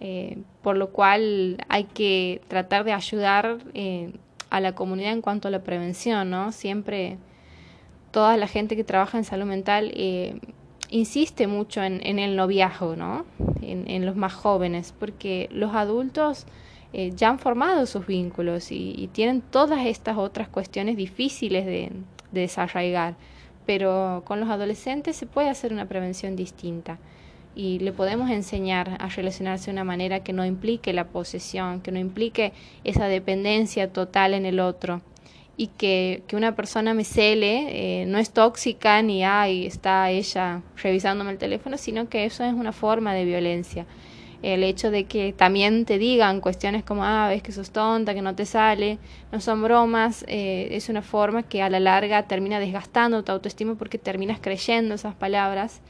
Eh, 0.00 0.38
por 0.62 0.76
lo 0.76 0.90
cual 0.90 1.58
hay 1.68 1.84
que 1.84 2.40
tratar 2.48 2.84
de 2.84 2.92
ayudar 2.92 3.58
eh, 3.74 4.12
a 4.50 4.60
la 4.60 4.74
comunidad 4.74 5.12
en 5.12 5.22
cuanto 5.22 5.48
a 5.48 5.50
la 5.50 5.62
prevención, 5.62 6.30
¿no? 6.30 6.52
Siempre 6.52 7.18
toda 8.14 8.36
la 8.36 8.46
gente 8.46 8.76
que 8.76 8.84
trabaja 8.84 9.18
en 9.18 9.24
salud 9.24 9.44
mental 9.44 9.90
eh, 9.96 10.38
insiste 10.88 11.48
mucho 11.48 11.82
en, 11.82 12.00
el 12.20 12.36
noviazgo, 12.36 12.94
¿no? 12.94 13.24
En, 13.60 14.06
los 14.06 14.14
más 14.14 14.32
jóvenes, 14.32 14.94
porque 14.96 15.48
los 15.50 15.74
adultos 15.74 16.46
eh, 16.92 17.10
ya 17.16 17.30
han 17.30 17.40
formado 17.40 17.86
sus 17.86 18.06
vínculos 18.06 18.70
y, 18.70 19.10
tienen 19.12 19.40
todas 19.40 19.84
estas 19.84 20.16
otras 20.16 20.46
cuestiones 20.46 20.96
difíciles 20.96 21.66
de 21.66 21.90
desarraigar, 22.30 23.16
pero 23.66 24.22
con 24.24 24.38
los 24.38 24.48
adolescentes 24.48 25.16
se 25.16 25.26
puede 25.26 25.48
hacer 25.48 25.72
una 25.72 25.86
prevención 25.86 26.36
distinta 26.36 26.98
y 27.56 27.80
le 27.80 27.90
podemos 27.90 28.30
enseñar 28.30 28.96
a 29.00 29.08
relacionarse 29.08 29.66
de 29.66 29.72
una 29.72 29.84
manera 29.84 30.20
que 30.20 30.32
no 30.32 30.46
implique 30.46 30.92
la 30.92 31.08
posesión, 31.08 31.80
que 31.80 31.90
no 31.90 31.98
implique 31.98 32.52
esa 32.84 33.06
dependencia 33.06 33.92
total 33.92 34.34
en 34.34 34.46
el 34.46 34.60
otro 34.60 35.02
y 35.56 35.68
que, 35.68 36.22
que 36.26 36.36
una 36.36 36.56
persona 36.56 36.94
me 36.94 37.04
cele 37.04 38.02
eh, 38.02 38.06
no 38.06 38.18
es 38.18 38.30
tóxica 38.30 39.00
ni 39.02 39.24
ay, 39.24 39.66
está 39.66 40.10
ella 40.10 40.62
revisándome 40.82 41.30
el 41.30 41.38
teléfono, 41.38 41.78
sino 41.78 42.08
que 42.08 42.24
eso 42.24 42.44
es 42.44 42.52
una 42.52 42.72
forma 42.72 43.14
de 43.14 43.24
violencia. 43.24 43.86
El 44.42 44.62
hecho 44.62 44.90
de 44.90 45.04
que 45.04 45.32
también 45.32 45.86
te 45.86 45.96
digan 45.96 46.42
cuestiones 46.42 46.84
como, 46.84 47.02
ah, 47.02 47.28
ves 47.28 47.42
que 47.42 47.50
sos 47.50 47.70
tonta, 47.70 48.12
que 48.12 48.20
no 48.20 48.34
te 48.34 48.44
sale, 48.44 48.98
no 49.32 49.40
son 49.40 49.62
bromas, 49.62 50.24
eh, 50.28 50.68
es 50.72 50.90
una 50.90 51.00
forma 51.00 51.44
que 51.44 51.62
a 51.62 51.70
la 51.70 51.80
larga 51.80 52.24
termina 52.24 52.60
desgastando 52.60 53.24
tu 53.24 53.32
autoestima 53.32 53.74
porque 53.76 53.96
terminas 53.96 54.40
creyendo 54.40 54.96
esas 54.96 55.14
palabras 55.14 55.80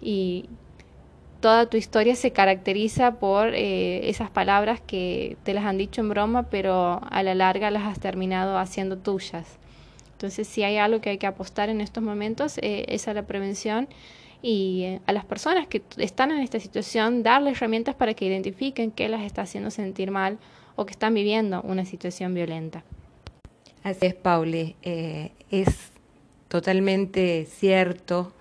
y, 0.00 0.46
toda 1.40 1.66
tu 1.66 1.76
historia 1.76 2.16
se 2.16 2.32
caracteriza 2.32 3.18
por 3.18 3.54
eh, 3.54 4.08
esas 4.08 4.30
palabras 4.30 4.80
que 4.80 5.36
te 5.44 5.54
las 5.54 5.64
han 5.64 5.78
dicho 5.78 6.00
en 6.00 6.08
broma, 6.08 6.44
pero 6.44 7.00
a 7.08 7.22
la 7.22 7.34
larga 7.34 7.70
las 7.70 7.84
has 7.84 8.00
terminado 8.00 8.58
haciendo 8.58 8.98
tuyas. 8.98 9.58
Entonces, 10.12 10.48
si 10.48 10.64
hay 10.64 10.78
algo 10.78 11.00
que 11.00 11.10
hay 11.10 11.18
que 11.18 11.28
apostar 11.28 11.68
en 11.68 11.80
estos 11.80 12.02
momentos, 12.02 12.58
eh, 12.58 12.86
es 12.88 13.06
a 13.06 13.14
la 13.14 13.22
prevención 13.22 13.88
y 14.42 14.82
eh, 14.82 15.00
a 15.06 15.12
las 15.12 15.24
personas 15.24 15.68
que 15.68 15.82
están 15.96 16.32
en 16.32 16.40
esta 16.40 16.58
situación, 16.58 17.22
darles 17.22 17.56
herramientas 17.56 17.94
para 17.94 18.14
que 18.14 18.24
identifiquen 18.24 18.90
qué 18.90 19.08
las 19.08 19.22
está 19.22 19.42
haciendo 19.42 19.70
sentir 19.70 20.10
mal 20.10 20.38
o 20.74 20.86
que 20.86 20.92
están 20.92 21.14
viviendo 21.14 21.62
una 21.62 21.84
situación 21.84 22.34
violenta. 22.34 22.82
Así 23.84 24.06
es, 24.06 24.14
Pauli. 24.14 24.74
Es 24.82 25.92
totalmente 26.48 27.46
cierto 27.46 28.32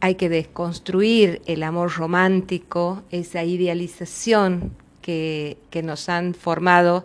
hay 0.00 0.14
que 0.16 0.28
desconstruir 0.28 1.42
el 1.46 1.62
amor 1.62 1.92
romántico, 1.96 3.02
esa 3.10 3.44
idealización 3.44 4.72
que, 5.02 5.56
que 5.70 5.82
nos 5.82 6.08
han 6.08 6.34
formado 6.34 7.04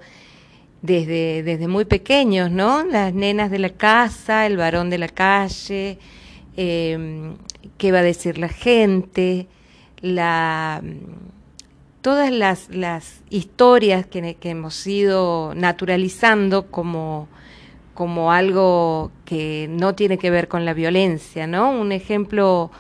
desde, 0.82 1.44
desde, 1.44 1.68
muy 1.68 1.86
pequeños, 1.86 2.50
¿no? 2.50 2.84
Las 2.84 3.14
nenas 3.14 3.52
de 3.52 3.60
la 3.60 3.70
casa, 3.70 4.48
el 4.48 4.58
varón 4.58 4.90
de 4.90 4.98
la 4.98 5.08
calle, 5.08 6.00
eh, 6.58 7.34
qué 7.78 7.92
va 7.92 8.00
a 8.00 8.04
decir 8.04 8.38
la 8.38 8.50
gente, 8.50 9.48
la, 10.02 10.82
todas 12.02 12.32
las, 12.32 12.70
las 12.70 13.22
historias 13.30 14.06
que, 14.06 14.36
que, 14.36 14.50
hemos 14.50 14.86
ido 14.88 15.54
naturalizando 15.56 16.68
como, 16.68 17.28
como 17.94 18.32
algo 18.32 19.12
que 19.26 19.68
no 19.70 19.96
tiene 19.96 20.18
que 20.18 20.30
ver 20.30 20.48
con 20.48 20.66
la 20.66 20.74
violencia, 20.74 21.48
¿no? 21.48 21.72
Un 21.72 21.92
ejemplo 21.92 22.72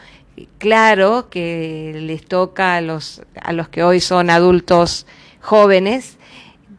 claro 0.57 1.29
que 1.29 1.93
les 1.95 2.25
toca 2.25 2.75
a 2.75 2.81
los, 2.81 3.21
a 3.41 3.53
los 3.53 3.69
que 3.69 3.83
hoy 3.83 3.99
son 3.99 4.29
adultos 4.29 5.05
jóvenes, 5.41 6.17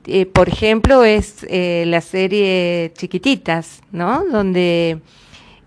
eh, 0.06 0.26
por 0.26 0.48
ejemplo, 0.48 1.04
es 1.04 1.46
eh, 1.48 1.84
la 1.86 2.00
serie 2.00 2.92
Chiquititas, 2.96 3.82
¿no? 3.92 4.24
Donde 4.24 4.98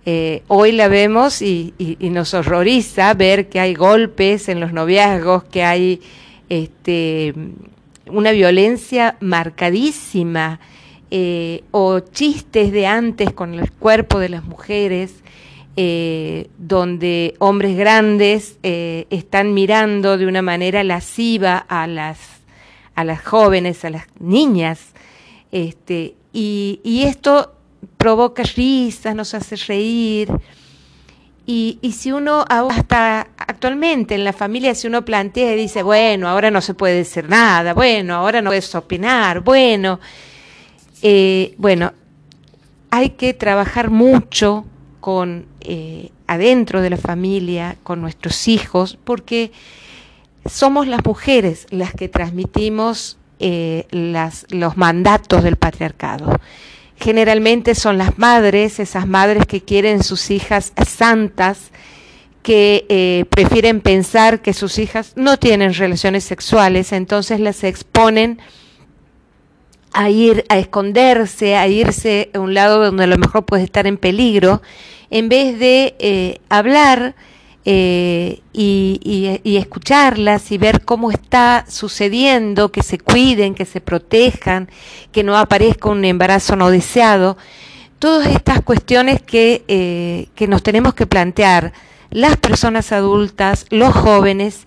eh, 0.05 0.43
hoy 0.47 0.73
la 0.73 0.89
vemos 0.89 1.41
y, 1.41 1.73
y, 1.77 1.97
y, 2.05 2.09
nos 2.09 2.33
horroriza 2.33 3.13
ver 3.13 3.47
que 3.47 3.61
hay 3.61 3.73
golpes 3.75 4.49
en 4.49 4.59
los 4.59 4.73
noviazgos, 4.73 5.45
que 5.45 5.63
hay 5.63 6.01
este, 6.49 7.33
una 8.07 8.31
violencia 8.31 9.15
marcadísima 9.21 10.59
eh, 11.17 11.63
o 11.71 12.01
chistes 12.01 12.73
de 12.73 12.87
antes 12.87 13.31
con 13.31 13.53
el 13.53 13.71
cuerpo 13.71 14.19
de 14.19 14.27
las 14.27 14.43
mujeres, 14.43 15.23
eh, 15.77 16.49
donde 16.57 17.35
hombres 17.39 17.77
grandes 17.77 18.57
eh, 18.63 19.07
están 19.09 19.53
mirando 19.53 20.17
de 20.17 20.27
una 20.27 20.41
manera 20.41 20.83
lasciva 20.83 21.55
a 21.69 21.87
las, 21.87 22.19
a 22.95 23.05
las 23.05 23.23
jóvenes, 23.23 23.85
a 23.85 23.91
las 23.91 24.07
niñas, 24.19 24.89
este, 25.53 26.15
y, 26.33 26.81
y 26.83 27.03
esto 27.03 27.55
provoca 27.95 28.43
risas, 28.43 29.15
nos 29.15 29.33
hace 29.33 29.55
reír. 29.55 30.29
Y, 31.45 31.79
y, 31.81 31.93
si 31.93 32.11
uno, 32.11 32.43
hasta 32.49 33.29
actualmente 33.37 34.15
en 34.15 34.25
la 34.25 34.33
familia, 34.33 34.75
si 34.75 34.87
uno 34.87 35.05
plantea 35.05 35.53
y 35.53 35.55
dice, 35.55 35.81
bueno, 35.81 36.27
ahora 36.27 36.51
no 36.51 36.59
se 36.59 36.73
puede 36.73 36.95
decir 36.95 37.29
nada, 37.29 37.73
bueno, 37.73 38.15
ahora 38.15 38.41
no 38.41 38.49
puedes 38.49 38.75
opinar, 38.75 39.39
bueno, 39.39 40.01
eh, 41.01 41.55
bueno, 41.57 41.93
hay 42.91 43.11
que 43.11 43.33
trabajar 43.33 43.89
mucho 43.89 44.65
con 45.01 45.45
eh, 45.61 46.11
adentro 46.27 46.81
de 46.81 46.89
la 46.89 46.97
familia, 46.97 47.77
con 47.83 48.01
nuestros 48.01 48.47
hijos, 48.47 48.97
porque 49.03 49.51
somos 50.45 50.87
las 50.87 51.03
mujeres 51.05 51.67
las 51.69 51.93
que 51.93 52.07
transmitimos 52.07 53.17
eh, 53.39 53.85
las, 53.91 54.45
los 54.49 54.77
mandatos 54.77 55.43
del 55.43 55.57
patriarcado. 55.57 56.39
Generalmente 56.97 57.75
son 57.75 57.97
las 57.97 58.17
madres, 58.17 58.79
esas 58.79 59.07
madres 59.07 59.45
que 59.45 59.61
quieren 59.61 60.03
sus 60.03 60.31
hijas 60.31 60.71
santas, 60.87 61.71
que 62.41 62.85
eh, 62.89 63.25
prefieren 63.29 63.81
pensar 63.81 64.41
que 64.41 64.53
sus 64.53 64.79
hijas 64.79 65.13
no 65.15 65.37
tienen 65.37 65.73
relaciones 65.73 66.23
sexuales, 66.23 66.93
entonces 66.93 67.39
las 67.39 67.63
exponen 67.63 68.39
a 69.97 70.09
ir 70.09 70.43
a 70.49 70.57
esconderse, 70.59 71.55
a 71.55 71.67
irse 71.67 72.29
a 72.33 72.39
un 72.39 72.53
lado 72.53 72.83
donde 72.83 73.05
a 73.05 73.07
lo 73.07 73.17
mejor 73.17 73.45
puede 73.45 73.63
estar 73.63 73.87
en 73.87 73.97
peligro, 73.97 74.61
en 75.09 75.29
vez 75.29 75.57
de 75.57 75.95
eh, 75.99 76.39
hablar 76.49 77.15
eh, 77.63 78.41
y, 78.53 78.99
y- 79.03 79.39
y 79.49 79.57
escucharlas 79.57 80.51
y 80.51 80.57
ver 80.57 80.83
cómo 80.83 81.11
está 81.11 81.65
sucediendo, 81.69 82.71
que 82.71 82.83
se 82.83 82.99
cuiden, 82.99 83.55
que 83.55 83.65
se 83.65 83.79
protejan, 83.81 84.69
que 85.13 85.23
no 85.23 85.37
aparezca 85.37 85.89
un 85.89 86.03
embarazo 86.03 86.55
no 86.57 86.69
deseado. 86.69 87.37
Todas 87.97 88.27
estas 88.27 88.61
cuestiones 88.61 89.21
que, 89.21 89.63
eh, 89.69 90.27
que 90.35 90.47
nos 90.47 90.61
tenemos 90.61 90.93
que 90.93 91.07
plantear 91.07 91.71
las 92.11 92.35
personas 92.37 92.91
adultas, 92.91 93.65
los 93.69 93.93
jóvenes 93.93 94.65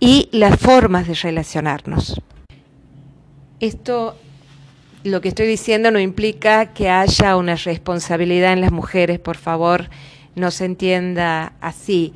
y 0.00 0.28
las 0.32 0.56
formas 0.58 1.06
de 1.06 1.14
relacionarnos. 1.14 2.20
Esto 3.60 4.16
lo 5.04 5.20
que 5.20 5.28
estoy 5.28 5.46
diciendo 5.46 5.90
no 5.90 5.98
implica 5.98 6.72
que 6.72 6.88
haya 6.88 7.36
una 7.36 7.56
responsabilidad 7.56 8.52
en 8.52 8.60
las 8.60 8.72
mujeres, 8.72 9.18
por 9.18 9.36
favor, 9.36 9.88
no 10.34 10.50
se 10.50 10.64
entienda 10.64 11.52
así. 11.60 12.12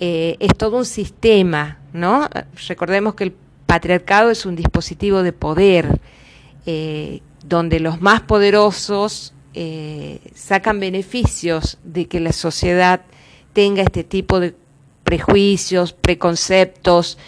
Eh, 0.00 0.36
es 0.40 0.56
todo 0.56 0.78
un 0.78 0.84
sistema, 0.84 1.78
¿no? 1.92 2.28
Recordemos 2.68 3.14
que 3.14 3.24
el 3.24 3.34
patriarcado 3.66 4.30
es 4.30 4.46
un 4.46 4.56
dispositivo 4.56 5.22
de 5.22 5.32
poder, 5.32 6.00
eh, 6.66 7.20
donde 7.44 7.80
los 7.80 8.00
más 8.00 8.22
poderosos 8.22 9.34
eh, 9.54 10.20
sacan 10.34 10.80
beneficios 10.80 11.78
de 11.84 12.06
que 12.06 12.20
la 12.20 12.32
sociedad 12.32 13.02
tenga 13.52 13.82
este 13.82 14.04
tipo 14.04 14.40
de 14.40 14.54
prejuicios, 15.04 15.92
preconceptos, 15.92 17.18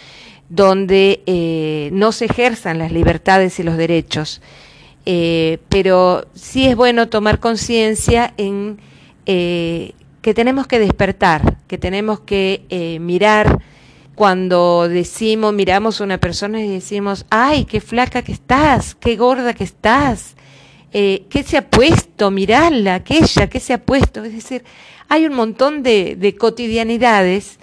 donde 0.49 1.21
eh, 1.25 1.89
no 1.93 2.11
se 2.11 2.25
ejerzan 2.25 2.79
las 2.79 2.91
libertades 2.91 3.59
y 3.59 3.63
los 3.63 3.77
derechos. 3.77 4.41
Eh, 5.05 5.59
pero 5.69 6.25
sí 6.33 6.65
es 6.65 6.75
bueno 6.75 7.09
tomar 7.09 7.39
conciencia 7.39 8.33
en 8.37 8.79
eh, 9.25 9.93
que 10.21 10.33
tenemos 10.33 10.65
que 10.65 10.79
despertar, 10.79 11.57
que 11.67 11.77
tenemos 11.77 12.19
que 12.21 12.65
eh, 12.69 12.97
mirar 12.99 13.59
cuando 14.15 14.87
decimos, 14.87 15.53
miramos 15.53 16.01
a 16.01 16.03
una 16.03 16.17
persona 16.17 16.61
y 16.61 16.67
decimos, 16.67 17.25
ay, 17.29 17.65
qué 17.65 17.81
flaca 17.81 18.23
que 18.23 18.31
estás, 18.31 18.95
qué 18.95 19.17
gorda 19.17 19.53
que 19.53 19.65
estás, 19.65 20.35
eh, 20.93 21.25
qué 21.29 21.43
se 21.43 21.57
ha 21.57 21.69
puesto, 21.69 22.31
mirarla, 22.31 22.95
aquella, 22.95 23.47
qué 23.47 23.59
se 23.59 23.73
ha 23.73 23.83
puesto. 23.83 24.23
Es 24.23 24.33
decir, 24.33 24.63
hay 25.09 25.27
un 25.27 25.35
montón 25.35 25.83
de, 25.83 26.15
de 26.15 26.35
cotidianidades 26.35 27.59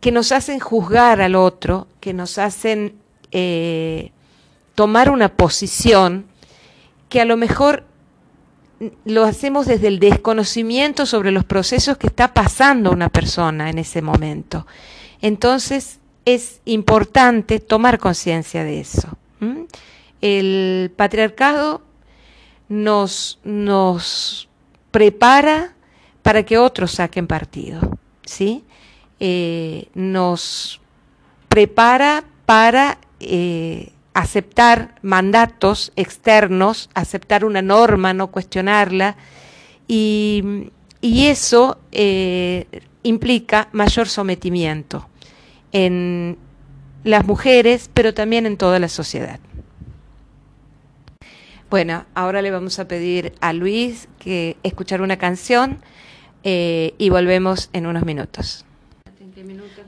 que 0.00 0.12
nos 0.12 0.32
hacen 0.32 0.60
juzgar 0.60 1.20
al 1.20 1.34
otro, 1.34 1.88
que 2.00 2.14
nos 2.14 2.38
hacen 2.38 2.94
eh, 3.32 4.12
tomar 4.74 5.10
una 5.10 5.28
posición 5.28 6.24
que 7.12 7.20
a 7.20 7.26
lo 7.26 7.36
mejor 7.36 7.84
lo 9.04 9.24
hacemos 9.24 9.66
desde 9.66 9.88
el 9.88 9.98
desconocimiento 9.98 11.04
sobre 11.04 11.30
los 11.30 11.44
procesos 11.44 11.98
que 11.98 12.06
está 12.06 12.32
pasando 12.32 12.90
una 12.90 13.10
persona 13.10 13.68
en 13.68 13.76
ese 13.76 14.00
momento. 14.00 14.66
Entonces 15.20 15.98
es 16.24 16.62
importante 16.64 17.60
tomar 17.60 17.98
conciencia 17.98 18.64
de 18.64 18.80
eso. 18.80 19.18
El 20.22 20.90
patriarcado 20.96 21.82
nos, 22.70 23.40
nos 23.44 24.48
prepara 24.90 25.74
para 26.22 26.44
que 26.44 26.56
otros 26.56 26.92
saquen 26.92 27.26
partido, 27.26 27.78
¿sí? 28.24 28.64
Eh, 29.20 29.88
nos 29.92 30.80
prepara 31.50 32.24
para 32.46 32.96
eh, 33.20 33.91
aceptar 34.14 34.94
mandatos 35.02 35.92
externos, 35.96 36.90
aceptar 36.94 37.44
una 37.44 37.62
norma, 37.62 38.12
no 38.12 38.28
cuestionarla, 38.28 39.16
y, 39.88 40.70
eso 41.02 41.78
eh, 41.90 42.66
implica 43.02 43.68
mayor 43.72 44.08
sometimiento 44.08 45.08
en 45.72 46.38
las 47.04 47.26
mujeres, 47.26 47.90
pero 47.92 48.14
también 48.14 48.46
en 48.46 48.56
toda 48.56 48.78
la 48.78 48.88
sociedad. 48.88 49.40
Bueno, 51.68 52.04
ahora 52.14 52.42
le 52.42 52.50
vamos 52.50 52.78
a 52.78 52.86
pedir 52.86 53.32
a 53.40 53.52
Luis 53.52 54.08
que 54.18 54.56
escuchar 54.62 55.00
una 55.02 55.16
canción 55.16 55.78
eh, 56.44 56.94
y 56.98 57.08
volvemos 57.08 57.70
en 57.72 57.86
unos 57.86 58.04
minutos. 58.04 58.64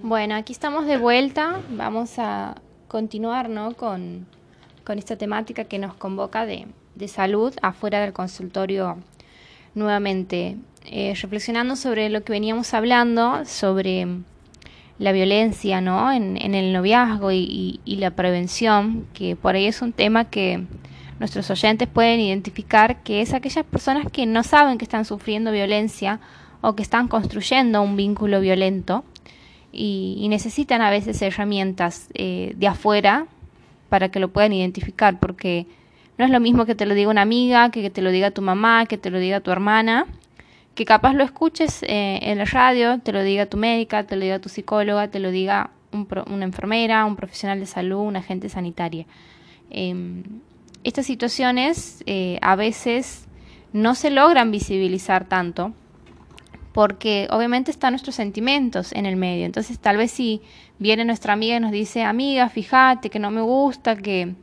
Bueno, 0.02 0.34
aquí 0.34 0.52
estamos 0.52 0.86
de 0.86 0.96
vuelta. 0.96 1.60
Vamos 1.70 2.18
a 2.18 2.56
continuar 2.94 3.48
¿no? 3.48 3.72
con, 3.72 4.24
con 4.84 4.98
esta 4.98 5.16
temática 5.16 5.64
que 5.64 5.80
nos 5.80 5.94
convoca 5.94 6.46
de, 6.46 6.68
de 6.94 7.08
salud 7.08 7.52
afuera 7.60 7.98
del 8.00 8.12
consultorio 8.12 8.98
nuevamente. 9.74 10.58
Eh, 10.86 11.12
reflexionando 11.20 11.74
sobre 11.74 12.08
lo 12.08 12.22
que 12.22 12.30
veníamos 12.30 12.72
hablando, 12.72 13.44
sobre 13.46 14.06
la 15.00 15.10
violencia 15.10 15.80
¿no? 15.80 16.12
en, 16.12 16.36
en 16.36 16.54
el 16.54 16.72
noviazgo 16.72 17.32
y, 17.32 17.38
y- 17.38 17.80
y 17.84 17.96
la 17.96 18.12
prevención, 18.12 19.08
que 19.12 19.34
por 19.34 19.56
ahí 19.56 19.66
es 19.66 19.82
un 19.82 19.92
tema 19.92 20.26
que 20.30 20.62
nuestros 21.18 21.50
oyentes 21.50 21.88
pueden 21.88 22.20
identificar, 22.20 23.02
que 23.02 23.22
es 23.22 23.34
aquellas 23.34 23.64
personas 23.64 24.06
que 24.12 24.24
no 24.24 24.44
saben 24.44 24.78
que 24.78 24.84
están 24.84 25.04
sufriendo 25.04 25.50
violencia 25.50 26.20
o 26.60 26.76
que 26.76 26.82
están 26.84 27.08
construyendo 27.08 27.82
un 27.82 27.96
vínculo 27.96 28.40
violento 28.40 29.02
y, 29.74 30.16
y 30.18 30.28
necesitan 30.28 30.80
a 30.82 30.90
veces 30.90 31.20
herramientas 31.22 32.08
eh, 32.14 32.54
de 32.56 32.66
afuera 32.68 33.26
para 33.88 34.08
que 34.10 34.20
lo 34.20 34.28
puedan 34.28 34.52
identificar, 34.52 35.18
porque 35.20 35.66
no 36.18 36.24
es 36.24 36.30
lo 36.30 36.40
mismo 36.40 36.64
que 36.64 36.74
te 36.74 36.86
lo 36.86 36.94
diga 36.94 37.10
una 37.10 37.22
amiga, 37.22 37.70
que, 37.70 37.90
te 37.90 38.02
lo 38.02 38.10
diga 38.10 38.30
tu 38.30 38.40
mamá, 38.42 38.86
que 38.86 38.98
te 38.98 39.10
lo 39.10 39.18
diga 39.18 39.40
tu 39.40 39.50
hermana, 39.50 40.06
que 40.74 40.84
capaz 40.84 41.12
lo 41.14 41.22
escuches 41.24 41.82
eh, 41.82 42.18
en 42.22 42.38
la 42.38 42.44
radio, 42.44 42.98
te 43.00 43.12
lo 43.12 43.22
diga 43.22 43.46
tu 43.46 43.56
médica, 43.56 44.04
te 44.04 44.16
lo 44.16 44.22
diga 44.22 44.38
tu 44.38 44.48
psicóloga, 44.48 45.08
te 45.08 45.18
lo 45.20 45.30
diga 45.30 45.70
un 45.92 46.06
pro- 46.06 46.24
una 46.28 46.44
enfermera, 46.44 47.04
un 47.04 47.16
profesional 47.16 47.60
de 47.60 47.66
salud, 47.66 47.98
un 48.00 48.16
agente 48.16 48.48
sanitaria. 48.48 49.06
Em, 49.70 50.22
estas 50.82 51.06
situaciones 51.06 52.02
eh, 52.06 52.38
a 52.42 52.56
veces 52.56 53.26
no 53.72 53.94
se 53.94 54.10
logran 54.10 54.50
visibilizar 54.50 55.24
tanto 55.26 55.72
porque 56.74 57.28
obviamente 57.30 57.70
están 57.70 57.92
nuestros 57.92 58.16
sentimientos 58.16 58.90
en 58.92 59.06
el 59.06 59.14
medio. 59.14 59.46
Entonces, 59.46 59.78
tal 59.78 59.96
vez 59.96 60.10
si 60.10 60.42
viene 60.80 61.04
nuestra 61.04 61.32
amiga 61.32 61.56
y 61.56 61.60
nos 61.60 61.70
dice, 61.70 62.02
amiga, 62.02 62.48
fíjate 62.48 63.10
que 63.10 63.20
no 63.20 63.30
me 63.30 63.42
gusta 63.42 63.94
que 63.94 64.34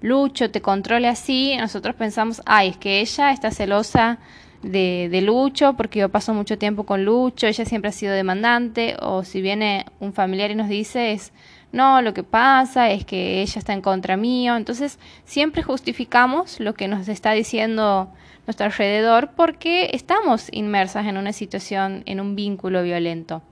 Lucho 0.00 0.50
te 0.50 0.62
controle 0.62 1.08
así, 1.08 1.54
nosotros 1.58 1.94
pensamos, 1.94 2.40
ay, 2.46 2.70
es 2.70 2.76
que 2.78 3.00
ella 3.00 3.32
está 3.32 3.50
celosa 3.50 4.18
de, 4.62 5.10
de 5.10 5.20
Lucho 5.20 5.74
porque 5.74 5.98
yo 5.98 6.08
paso 6.08 6.32
mucho 6.32 6.56
tiempo 6.56 6.84
con 6.84 7.04
Lucho, 7.04 7.46
ella 7.46 7.66
siempre 7.66 7.90
ha 7.90 7.92
sido 7.92 8.14
demandante, 8.14 8.96
o 9.02 9.22
si 9.22 9.42
viene 9.42 9.84
un 10.00 10.14
familiar 10.14 10.50
y 10.50 10.54
nos 10.54 10.70
dice, 10.70 11.12
es, 11.12 11.34
no, 11.70 12.00
lo 12.00 12.14
que 12.14 12.22
pasa 12.22 12.90
es 12.92 13.04
que 13.04 13.42
ella 13.42 13.58
está 13.58 13.74
en 13.74 13.82
contra 13.82 14.16
mío. 14.16 14.56
Entonces, 14.56 14.98
siempre 15.26 15.62
justificamos 15.62 16.60
lo 16.60 16.72
que 16.72 16.88
nos 16.88 17.08
está 17.08 17.32
diciendo 17.32 18.08
nuestro 18.46 18.66
alrededor 18.66 19.30
porque 19.36 19.90
estamos 19.92 20.48
inmersas 20.52 21.06
en 21.06 21.16
una 21.16 21.32
situación, 21.32 22.02
en 22.06 22.20
un 22.20 22.36
vínculo 22.36 22.82
violento. 22.82 23.42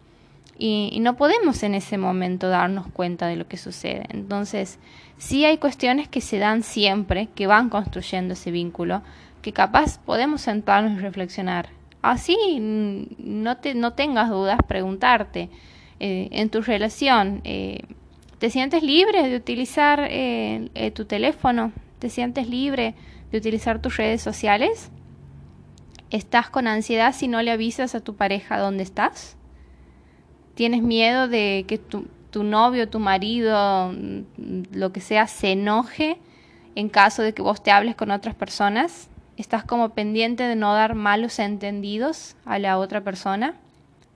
Y, 0.58 0.90
y 0.92 1.00
no 1.00 1.16
podemos 1.16 1.62
en 1.62 1.74
ese 1.74 1.98
momento 1.98 2.48
darnos 2.48 2.86
cuenta 2.88 3.26
de 3.26 3.36
lo 3.36 3.48
que 3.48 3.56
sucede. 3.56 4.04
Entonces, 4.10 4.78
sí 5.16 5.44
hay 5.44 5.58
cuestiones 5.58 6.08
que 6.08 6.20
se 6.20 6.38
dan 6.38 6.62
siempre, 6.62 7.28
que 7.34 7.46
van 7.46 7.68
construyendo 7.68 8.34
ese 8.34 8.50
vínculo, 8.50 9.02
que 9.40 9.52
capaz 9.52 9.98
podemos 9.98 10.42
sentarnos 10.42 10.98
y 10.98 11.00
reflexionar. 11.00 11.68
Así 12.02 12.36
mm, 12.60 13.04
no, 13.18 13.56
te, 13.58 13.74
no 13.74 13.92
tengas 13.94 14.28
dudas, 14.28 14.58
preguntarte 14.66 15.48
eh, 16.00 16.28
en 16.32 16.50
tu 16.50 16.60
relación. 16.60 17.40
eh, 17.44 17.80
¿Te 18.38 18.50
sientes 18.50 18.82
libre 18.82 19.28
de 19.28 19.36
utilizar 19.36 20.08
eh, 20.10 20.92
tu 20.96 21.04
teléfono? 21.04 21.70
¿Te 22.00 22.08
sientes 22.10 22.48
libre 22.48 22.96
de 23.32 23.38
utilizar 23.38 23.80
tus 23.80 23.96
redes 23.96 24.20
sociales? 24.20 24.90
¿Estás 26.10 26.50
con 26.50 26.66
ansiedad 26.68 27.14
si 27.14 27.26
no 27.26 27.40
le 27.42 27.50
avisas 27.50 27.94
a 27.94 28.00
tu 28.00 28.14
pareja 28.14 28.58
dónde 28.58 28.82
estás? 28.82 29.36
¿Tienes 30.54 30.82
miedo 30.82 31.26
de 31.26 31.64
que 31.66 31.78
tu, 31.78 32.06
tu 32.30 32.44
novio, 32.44 32.88
tu 32.88 32.98
marido, 33.00 33.90
mm, 33.92 34.74
lo 34.74 34.92
que 34.92 35.00
sea, 35.00 35.26
se 35.26 35.52
enoje 35.52 36.18
en 36.74 36.90
caso 36.90 37.22
de 37.22 37.32
que 37.32 37.40
vos 37.40 37.62
te 37.62 37.70
hables 37.70 37.96
con 37.96 38.10
otras 38.10 38.34
personas? 38.34 39.08
¿Estás 39.38 39.64
como 39.64 39.88
pendiente 39.88 40.42
de 40.42 40.54
no 40.54 40.74
dar 40.74 40.94
malos 40.94 41.38
entendidos 41.38 42.36
a 42.44 42.58
la 42.58 42.78
otra 42.78 43.00
persona 43.00 43.54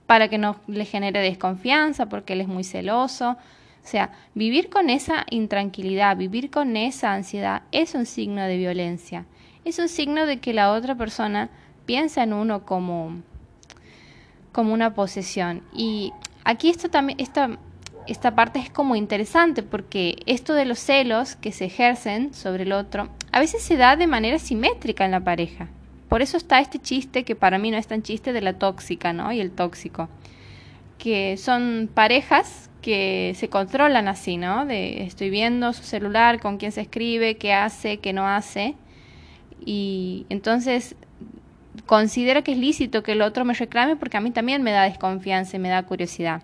para 0.05 0.29
que 0.29 0.37
no 0.37 0.57
le 0.67 0.85
genere 0.85 1.19
desconfianza 1.19 2.05
porque 2.05 2.33
él 2.33 2.41
es 2.41 2.47
muy 2.47 2.63
celoso? 2.63 3.37
O 3.87 3.89
sea, 3.89 4.11
vivir 4.35 4.69
con 4.69 4.89
esa 4.89 5.25
intranquilidad, 5.29 6.17
vivir 6.17 6.51
con 6.51 6.75
esa 6.75 7.13
ansiedad 7.13 7.61
es 7.71 7.95
un 7.95 8.05
signo 8.05 8.43
de 8.43 8.57
violencia. 8.57 9.23
Es 9.63 9.79
un 9.79 9.87
signo 9.87 10.25
de 10.25 10.41
que 10.41 10.51
la 10.51 10.73
otra 10.73 10.95
persona 10.95 11.49
piensa 11.85 12.21
en 12.21 12.33
uno 12.33 12.65
como, 12.65 13.21
como 14.51 14.73
una 14.73 14.93
posesión. 14.93 15.63
Y 15.73 16.11
aquí 16.43 16.69
esto 16.69 16.89
también, 16.89 17.17
esta, 17.21 17.59
esta 18.07 18.35
parte 18.35 18.59
es 18.59 18.69
como 18.69 18.97
interesante 18.97 19.63
porque 19.63 20.17
esto 20.25 20.53
de 20.53 20.65
los 20.65 20.79
celos 20.79 21.37
que 21.37 21.53
se 21.53 21.63
ejercen 21.63 22.33
sobre 22.33 22.63
el 22.63 22.73
otro, 22.73 23.07
a 23.31 23.39
veces 23.39 23.61
se 23.63 23.77
da 23.77 23.95
de 23.95 24.07
manera 24.07 24.37
simétrica 24.37 25.05
en 25.05 25.11
la 25.11 25.21
pareja. 25.21 25.69
Por 26.09 26.21
eso 26.21 26.35
está 26.35 26.59
este 26.59 26.79
chiste 26.79 27.23
que 27.23 27.37
para 27.37 27.57
mí 27.57 27.71
no 27.71 27.77
es 27.77 27.87
tan 27.87 28.03
chiste 28.03 28.33
de 28.33 28.41
la 28.41 28.59
tóxica, 28.59 29.13
¿no? 29.13 29.31
Y 29.31 29.39
el 29.39 29.51
tóxico. 29.51 30.09
Que 30.97 31.37
son 31.37 31.89
parejas 31.93 32.66
que 32.87 33.33
se 33.35 33.49
controlan 33.49 34.07
así, 34.07 34.37
¿no? 34.37 34.65
De 34.65 35.03
estoy 35.03 35.29
viendo 35.29 35.73
su 35.73 35.83
celular, 35.83 36.39
con 36.39 36.55
quién 36.55 36.71
se 36.71 36.79
escribe, 36.79 37.35
qué 37.35 37.51
hace, 37.51 37.97
qué 37.97 38.13
no 38.13 38.25
hace. 38.25 38.75
Y 39.65 40.25
entonces 40.29 40.95
considero 41.85 42.45
que 42.45 42.53
es 42.53 42.57
lícito 42.57 43.03
que 43.03 43.11
el 43.11 43.23
otro 43.23 43.43
me 43.43 43.53
reclame 43.55 43.97
porque 43.97 44.15
a 44.15 44.21
mí 44.21 44.31
también 44.31 44.63
me 44.63 44.71
da 44.71 44.83
desconfianza 44.83 45.57
y 45.57 45.59
me 45.59 45.67
da 45.67 45.83
curiosidad. 45.83 46.43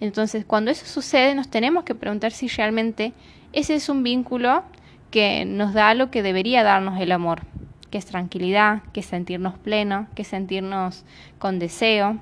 Entonces, 0.00 0.46
cuando 0.46 0.70
eso 0.70 0.86
sucede, 0.86 1.34
nos 1.34 1.50
tenemos 1.50 1.84
que 1.84 1.94
preguntar 1.94 2.32
si 2.32 2.48
realmente 2.48 3.12
ese 3.52 3.74
es 3.74 3.90
un 3.90 4.02
vínculo 4.02 4.62
que 5.10 5.44
nos 5.44 5.74
da 5.74 5.92
lo 5.92 6.10
que 6.10 6.22
debería 6.22 6.62
darnos 6.62 6.98
el 6.98 7.12
amor, 7.12 7.42
que 7.90 7.98
es 7.98 8.06
tranquilidad, 8.06 8.82
que 8.94 9.00
es 9.00 9.06
sentirnos 9.06 9.58
pleno, 9.58 10.06
que 10.14 10.22
es 10.22 10.28
sentirnos 10.28 11.04
con 11.38 11.58
deseo, 11.58 12.18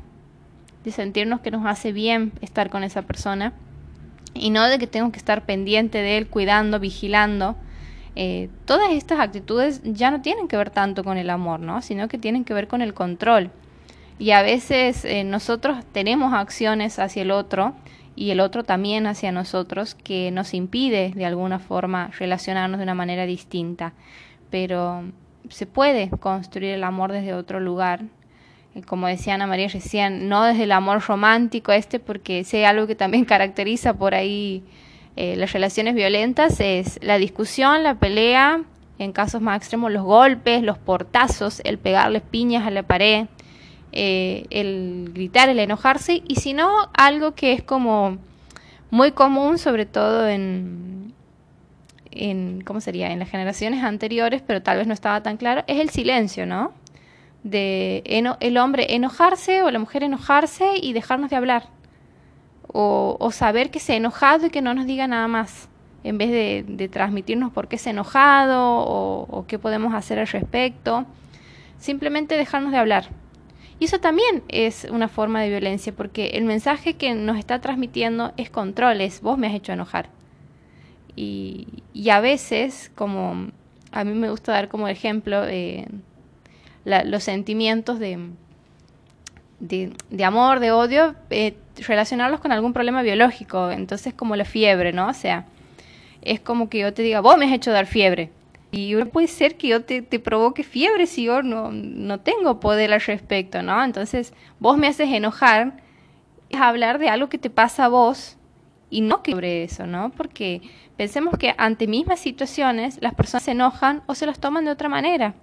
de 0.84 0.90
sentirnos 0.90 1.40
que 1.40 1.50
nos 1.50 1.66
hace 1.66 1.92
bien 1.92 2.32
estar 2.40 2.70
con 2.70 2.84
esa 2.84 3.02
persona 3.02 3.52
y 4.34 4.50
no 4.50 4.68
de 4.68 4.78
que 4.78 4.86
tengo 4.86 5.12
que 5.12 5.18
estar 5.18 5.46
pendiente 5.46 5.98
de 5.98 6.18
él, 6.18 6.26
cuidando, 6.26 6.80
vigilando. 6.80 7.56
Eh, 8.16 8.48
todas 8.64 8.92
estas 8.92 9.18
actitudes 9.20 9.80
ya 9.84 10.10
no 10.10 10.20
tienen 10.20 10.48
que 10.48 10.56
ver 10.56 10.70
tanto 10.70 11.02
con 11.02 11.18
el 11.18 11.30
amor, 11.30 11.60
¿no? 11.60 11.82
sino 11.82 12.08
que 12.08 12.18
tienen 12.18 12.44
que 12.44 12.54
ver 12.54 12.68
con 12.68 12.82
el 12.82 12.94
control. 12.94 13.50
Y 14.18 14.30
a 14.30 14.42
veces 14.42 15.04
eh, 15.04 15.24
nosotros 15.24 15.78
tenemos 15.92 16.32
acciones 16.32 16.98
hacia 16.98 17.22
el 17.22 17.30
otro 17.30 17.74
y 18.16 18.30
el 18.30 18.40
otro 18.40 18.62
también 18.62 19.06
hacia 19.06 19.32
nosotros 19.32 19.96
que 19.96 20.30
nos 20.30 20.54
impide 20.54 21.12
de 21.14 21.26
alguna 21.26 21.58
forma 21.58 22.10
relacionarnos 22.18 22.78
de 22.78 22.84
una 22.84 22.94
manera 22.94 23.26
distinta. 23.26 23.92
Pero 24.50 25.04
se 25.48 25.66
puede 25.66 26.10
construir 26.10 26.74
el 26.74 26.84
amor 26.84 27.10
desde 27.10 27.34
otro 27.34 27.58
lugar. 27.58 28.02
Eh, 28.74 28.82
como 28.82 29.06
decía 29.06 29.34
Ana 29.34 29.46
María 29.46 29.68
recién, 29.68 30.28
no 30.28 30.44
desde 30.44 30.64
el 30.64 30.72
amor 30.72 31.02
romántico 31.06 31.72
este, 31.72 32.00
porque 32.00 32.44
sé 32.44 32.66
algo 32.66 32.86
que 32.86 32.94
también 32.94 33.24
caracteriza 33.26 33.94
por 33.94 34.14
ahí 34.14 34.62
eh, 35.16 35.36
las 35.36 35.52
relaciones 35.52 35.94
violentas, 35.94 36.58
es 36.60 36.98
la 37.02 37.18
discusión, 37.18 37.82
la 37.82 37.94
pelea, 37.94 38.62
en 38.98 39.12
casos 39.12 39.40
más 39.40 39.58
extremos 39.58 39.92
los 39.92 40.02
golpes, 40.02 40.62
los 40.62 40.78
portazos, 40.78 41.60
el 41.64 41.78
pegarle 41.78 42.20
piñas 42.20 42.66
a 42.66 42.70
la 42.70 42.82
pared, 42.82 43.26
eh, 43.92 44.46
el 44.50 45.10
gritar, 45.14 45.48
el 45.48 45.60
enojarse, 45.60 46.22
y 46.26 46.36
si 46.36 46.52
no, 46.52 46.90
algo 46.94 47.34
que 47.34 47.52
es 47.52 47.62
como 47.62 48.18
muy 48.90 49.12
común, 49.12 49.58
sobre 49.58 49.86
todo 49.86 50.28
en, 50.28 51.14
en, 52.10 52.62
¿cómo 52.62 52.80
sería?, 52.80 53.12
en 53.12 53.20
las 53.20 53.30
generaciones 53.30 53.84
anteriores, 53.84 54.42
pero 54.44 54.62
tal 54.62 54.78
vez 54.78 54.86
no 54.88 54.94
estaba 54.94 55.22
tan 55.22 55.36
claro, 55.36 55.62
es 55.68 55.78
el 55.78 55.90
silencio, 55.90 56.44
¿no? 56.44 56.72
De 57.44 58.02
el 58.40 58.56
hombre 58.56 58.94
enojarse 58.94 59.62
o 59.62 59.70
la 59.70 59.78
mujer 59.78 60.02
enojarse 60.02 60.72
y 60.82 60.92
dejarnos 60.92 61.30
de 61.30 61.36
hablar. 61.36 61.68
O, 62.66 63.16
o, 63.20 63.30
saber 63.30 63.70
que 63.70 63.78
se 63.78 63.92
ha 63.92 63.96
enojado 63.96 64.46
y 64.46 64.50
que 64.50 64.60
no 64.60 64.74
nos 64.74 64.86
diga 64.86 65.06
nada 65.06 65.28
más, 65.28 65.68
en 66.02 66.18
vez 66.18 66.30
de, 66.66 66.88
transmitirnos 66.88 67.52
por 67.52 67.68
qué 67.68 67.78
se 67.78 67.90
ha 67.90 67.92
enojado 67.92 68.78
o, 68.78 69.26
o 69.30 69.46
qué 69.46 69.60
podemos 69.60 69.94
hacer 69.94 70.18
al 70.18 70.26
respecto. 70.26 71.06
Simplemente 71.78 72.36
dejarnos 72.36 72.72
de 72.72 72.78
hablar 72.78 73.10
y 73.80 73.86
eso 73.86 73.98
también 73.98 74.42
es 74.48 74.86
una 74.90 75.08
forma 75.08 75.42
de 75.42 75.48
violencia, 75.48 75.92
porque 75.92 76.28
el 76.34 76.44
mensaje 76.44 76.94
que 76.94 77.14
nos 77.14 77.38
está 77.38 77.60
transmitiendo 77.60 78.32
es 78.36 78.50
control, 78.50 79.00
es 79.00 79.20
vos 79.20 79.36
me 79.36 79.48
has 79.48 79.54
hecho 79.54 79.72
enojar. 79.72 80.08
Y, 81.16 81.66
y 81.92 82.10
a 82.10 82.20
veces, 82.20 82.90
como 82.94 83.48
a 83.92 84.04
mí 84.04 84.14
me 84.14 84.30
gusta 84.30 84.52
dar 84.52 84.68
como 84.68 84.88
ejemplo 84.88 85.44
eh, 85.46 85.86
los 86.84 87.24
sentimientos 87.24 87.98
de, 87.98 88.18
de, 89.60 90.24
amor, 90.24 90.60
de 90.60 90.72
odio, 90.72 91.14
eh, 91.30 91.56
relacionarlos 91.86 92.40
con 92.40 92.52
algún 92.52 92.72
problema 92.72 93.02
biológico. 93.02 93.70
Entonces, 93.70 94.14
como 94.14 94.36
la 94.36 94.44
fiebre, 94.44 94.92
¿no? 94.92 95.08
O 95.08 95.14
sea, 95.14 95.46
es 96.22 96.40
como 96.40 96.68
que 96.68 96.78
yo 96.78 96.92
te 96.92 97.02
diga, 97.02 97.20
vos 97.20 97.36
me 97.38 97.46
has 97.46 97.52
hecho 97.52 97.70
dar 97.70 97.86
fiebre. 97.86 98.30
Y 98.70 98.96
puede 99.04 99.28
ser 99.28 99.56
que 99.56 99.68
yo 99.68 99.84
te, 99.84 100.02
provoque 100.02 100.64
fiebre 100.64 101.06
si 101.06 101.24
yo 101.24 101.42
no, 101.42 101.70
no 101.70 102.20
tengo 102.20 102.58
poder 102.58 102.92
al 102.92 103.00
respecto, 103.00 103.62
¿no? 103.62 103.84
Entonces, 103.84 104.34
vos 104.58 104.76
me 104.76 104.88
haces 104.88 105.10
enojar, 105.10 105.74
es 106.50 106.60
hablar 106.60 106.98
de 106.98 107.08
algo 107.08 107.28
que 107.28 107.38
te 107.38 107.50
pasa 107.50 107.84
a 107.84 107.88
vos 107.88 108.36
y 108.90 109.00
no 109.00 109.22
que 109.22 109.32
sobre 109.32 109.62
eso, 109.62 109.86
¿no? 109.86 110.10
Porque 110.10 110.60
pensemos 110.96 111.38
que 111.38 111.54
ante 111.56 111.86
mismas 111.86 112.18
situaciones 112.18 112.98
las 113.00 113.14
personas 113.14 113.44
se 113.44 113.52
enojan 113.52 114.02
o 114.06 114.14
se 114.16 114.26
las 114.26 114.40
toman 114.40 114.64
de 114.64 114.72
otra 114.72 114.88
manera. 114.88 115.34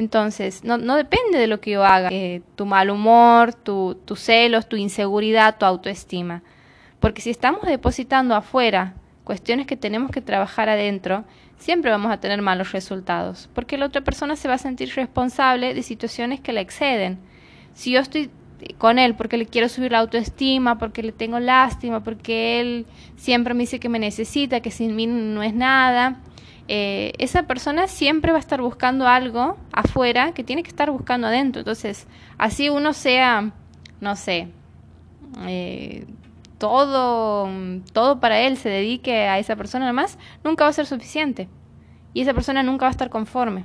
Entonces, 0.00 0.64
no, 0.64 0.78
no 0.78 0.96
depende 0.96 1.38
de 1.38 1.46
lo 1.46 1.60
que 1.60 1.72
yo 1.72 1.84
haga, 1.84 2.08
eh, 2.10 2.40
tu 2.56 2.64
mal 2.64 2.88
humor, 2.88 3.52
tu, 3.52 3.98
tus 4.06 4.20
celos, 4.20 4.66
tu 4.66 4.76
inseguridad, 4.76 5.58
tu 5.58 5.66
autoestima. 5.66 6.42
Porque 7.00 7.20
si 7.20 7.28
estamos 7.28 7.66
depositando 7.66 8.34
afuera 8.34 8.94
cuestiones 9.24 9.66
que 9.66 9.76
tenemos 9.76 10.10
que 10.10 10.22
trabajar 10.22 10.70
adentro, 10.70 11.24
siempre 11.58 11.90
vamos 11.90 12.10
a 12.10 12.18
tener 12.18 12.40
malos 12.40 12.72
resultados, 12.72 13.50
porque 13.54 13.76
la 13.76 13.84
otra 13.84 14.00
persona 14.00 14.36
se 14.36 14.48
va 14.48 14.54
a 14.54 14.58
sentir 14.58 14.90
responsable 14.94 15.74
de 15.74 15.82
situaciones 15.82 16.40
que 16.40 16.54
la 16.54 16.62
exceden. 16.62 17.18
Si 17.74 17.90
yo 17.90 18.00
estoy 18.00 18.30
con 18.78 18.98
él 18.98 19.14
porque 19.14 19.36
le 19.36 19.44
quiero 19.44 19.68
subir 19.68 19.92
la 19.92 19.98
autoestima, 19.98 20.78
porque 20.78 21.02
le 21.02 21.12
tengo 21.12 21.38
lástima, 21.40 22.02
porque 22.02 22.62
él 22.62 22.86
siempre 23.16 23.52
me 23.52 23.64
dice 23.64 23.78
que 23.78 23.90
me 23.90 23.98
necesita, 23.98 24.60
que 24.60 24.70
sin 24.70 24.96
mí 24.96 25.06
no 25.06 25.42
es 25.42 25.52
nada, 25.52 26.22
eh, 26.72 27.14
esa 27.18 27.48
persona 27.48 27.88
siempre 27.88 28.30
va 28.30 28.38
a 28.38 28.40
estar 28.40 28.62
buscando 28.62 29.08
algo 29.08 29.56
afuera 29.72 30.30
que 30.30 30.44
tiene 30.44 30.62
que 30.62 30.68
estar 30.68 30.88
buscando 30.88 31.26
adentro. 31.26 31.62
Entonces, 31.62 32.06
así 32.38 32.70
uno 32.70 32.92
sea, 32.92 33.50
no 34.00 34.14
sé, 34.14 34.46
eh, 35.48 36.06
todo, 36.58 37.48
todo 37.92 38.20
para 38.20 38.42
él 38.42 38.56
se 38.56 38.68
dedique 38.68 39.26
a 39.26 39.40
esa 39.40 39.56
persona 39.56 39.86
además, 39.86 40.16
nunca 40.44 40.62
va 40.62 40.70
a 40.70 40.72
ser 40.72 40.86
suficiente. 40.86 41.48
Y 42.14 42.20
esa 42.20 42.34
persona 42.34 42.62
nunca 42.62 42.84
va 42.84 42.90
a 42.90 42.92
estar 42.92 43.10
conforme. 43.10 43.64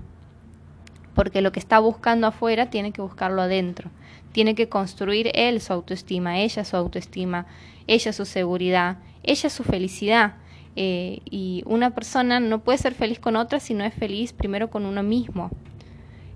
Porque 1.14 1.42
lo 1.42 1.52
que 1.52 1.60
está 1.60 1.78
buscando 1.78 2.26
afuera 2.26 2.72
tiene 2.72 2.92
que 2.92 3.04
buscarlo 3.04 3.44
adentro. 3.44 3.92
Tiene 4.32 4.56
que 4.56 4.68
construir 4.68 5.30
él 5.36 5.62
su 5.62 5.74
autoestima, 5.74 6.40
ella 6.40 6.66
su 6.66 6.76
autoestima, 6.76 7.46
ella 7.86 8.12
su 8.14 8.26
seguridad, 8.26 8.98
ella 9.22 9.52
su 9.52 9.64
felicidad. 9.64 10.38
Eh, 10.76 11.20
y 11.30 11.64
una 11.66 11.96
persona 11.96 12.40
no 12.40 12.60
puede 12.60 12.78
ser 12.78 12.94
feliz 12.94 13.20
con 13.20 13.36
otra 13.36 13.60
si 13.60 13.74
no 13.74 13.86
es 13.86 13.94
feliz 13.94 14.34
primero 14.34 14.70
con 14.70 14.86
uno 14.86 15.04
mismo. 15.04 15.50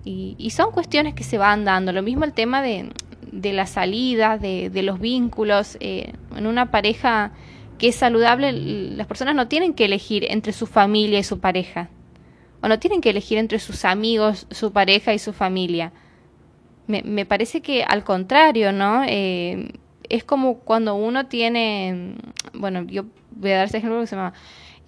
Y, 0.05 0.35
y 0.37 0.51
son 0.51 0.71
cuestiones 0.71 1.13
que 1.13 1.23
se 1.23 1.37
van 1.37 1.65
dando. 1.65 1.91
Lo 1.91 2.01
mismo 2.01 2.23
el 2.23 2.33
tema 2.33 2.61
de, 2.61 2.89
de 3.31 3.53
la 3.53 3.65
salida, 3.65 4.37
de, 4.37 4.69
de 4.69 4.83
los 4.83 4.99
vínculos. 4.99 5.77
Eh, 5.81 6.13
en 6.35 6.47
una 6.47 6.71
pareja 6.71 7.33
que 7.77 7.89
es 7.89 7.95
saludable, 7.95 8.51
las 8.51 9.07
personas 9.07 9.35
no 9.35 9.47
tienen 9.47 9.73
que 9.73 9.85
elegir 9.85 10.25
entre 10.29 10.53
su 10.53 10.67
familia 10.67 11.19
y 11.19 11.23
su 11.23 11.39
pareja. 11.39 11.89
O 12.61 12.67
no 12.67 12.79
tienen 12.79 13.01
que 13.01 13.09
elegir 13.09 13.37
entre 13.37 13.59
sus 13.59 13.85
amigos, 13.85 14.47
su 14.51 14.71
pareja 14.71 15.13
y 15.13 15.19
su 15.19 15.31
familia. 15.31 15.93
Me, 16.87 17.03
me 17.03 17.25
parece 17.25 17.61
que 17.61 17.83
al 17.83 18.03
contrario, 18.03 18.71
¿no? 18.73 19.03
Eh, 19.07 19.71
es 20.09 20.23
como 20.23 20.59
cuando 20.59 20.95
uno 20.95 21.27
tiene, 21.27 22.15
bueno, 22.53 22.83
yo 22.83 23.05
voy 23.31 23.51
a 23.51 23.57
dar 23.57 23.65
ese 23.67 23.77
ejemplo 23.77 23.99
que 24.01 24.07
se 24.07 24.15
llama 24.15 24.33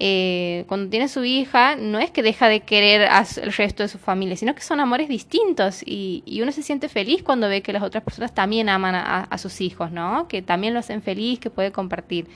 eh, 0.04 0.66
cuando 0.68 0.90
tiene 0.90 1.08
su 1.08 1.24
hija, 1.24 1.76
no 1.76 2.00
es 2.00 2.10
que 2.10 2.24
deja 2.24 2.50
de 2.50 2.62
querer 2.62 3.04
al 3.04 3.28
resto 3.56 3.84
de 3.84 3.90
su 3.90 4.00
familia, 4.00 4.36
sino 4.36 4.56
que 4.56 4.62
son 4.62 4.80
amores 4.80 5.08
distintos 5.08 5.84
y, 5.86 6.24
y, 6.26 6.42
uno 6.42 6.52
se 6.52 6.64
siente 6.64 6.90
feliz 6.90 7.22
cuando 7.22 7.48
ve 7.48 7.62
que 7.62 7.72
las 7.72 7.84
otras 7.84 8.04
personas 8.04 8.34
también 8.34 8.68
aman 8.68 8.96
a, 8.96 9.20
a 9.26 9.38
sus 9.38 9.62
hijos, 9.62 9.92
¿no? 9.92 10.28
Que 10.28 10.42
también 10.42 10.74
lo 10.74 10.80
hacen 10.80 11.04
feliz, 11.04 11.40
que 11.40 11.52
puede 11.52 11.72
compartir. 11.72 12.28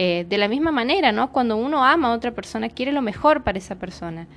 Eh, 0.00 0.26
de 0.28 0.38
la 0.38 0.46
misma 0.46 0.70
manera, 0.70 1.10
¿no? 1.10 1.32
Cuando 1.32 1.56
uno 1.56 1.84
ama 1.84 2.12
a 2.12 2.14
otra 2.14 2.30
persona, 2.30 2.68
quiere 2.68 2.92
lo 2.92 3.02
mejor 3.02 3.42
para 3.42 3.58
esa 3.58 3.80
persona. 3.80 4.28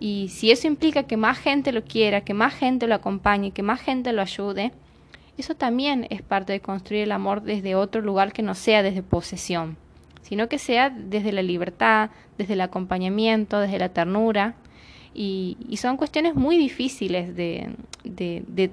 Y 0.00 0.30
si 0.30 0.50
eso 0.50 0.66
implica 0.66 1.04
que 1.04 1.16
más 1.16 1.38
gente 1.38 1.70
lo 1.70 1.84
quiera, 1.84 2.22
que 2.22 2.34
más 2.34 2.52
gente 2.54 2.88
lo 2.88 2.96
acompañe, 2.96 3.52
que 3.52 3.62
más 3.62 3.80
gente 3.80 4.12
lo 4.12 4.20
ayude, 4.20 4.72
eso 5.38 5.54
también 5.54 6.06
es 6.10 6.22
parte 6.22 6.52
de 6.52 6.60
construir 6.60 7.02
el 7.02 7.12
amor 7.12 7.42
desde 7.42 7.74
otro 7.74 8.00
lugar 8.00 8.32
que 8.32 8.42
no 8.42 8.54
sea 8.54 8.82
desde 8.82 9.02
posesión 9.02 9.76
sino 10.26 10.48
que 10.48 10.58
sea 10.58 10.90
desde 10.90 11.30
la 11.30 11.42
libertad, 11.42 12.10
desde 12.36 12.54
el 12.54 12.60
acompañamiento, 12.60 13.60
desde 13.60 13.78
la 13.78 13.90
ternura. 13.90 14.54
Y, 15.14 15.56
y 15.68 15.76
son 15.76 15.96
cuestiones 15.96 16.34
muy 16.34 16.58
difíciles 16.58 17.36
de, 17.36 17.70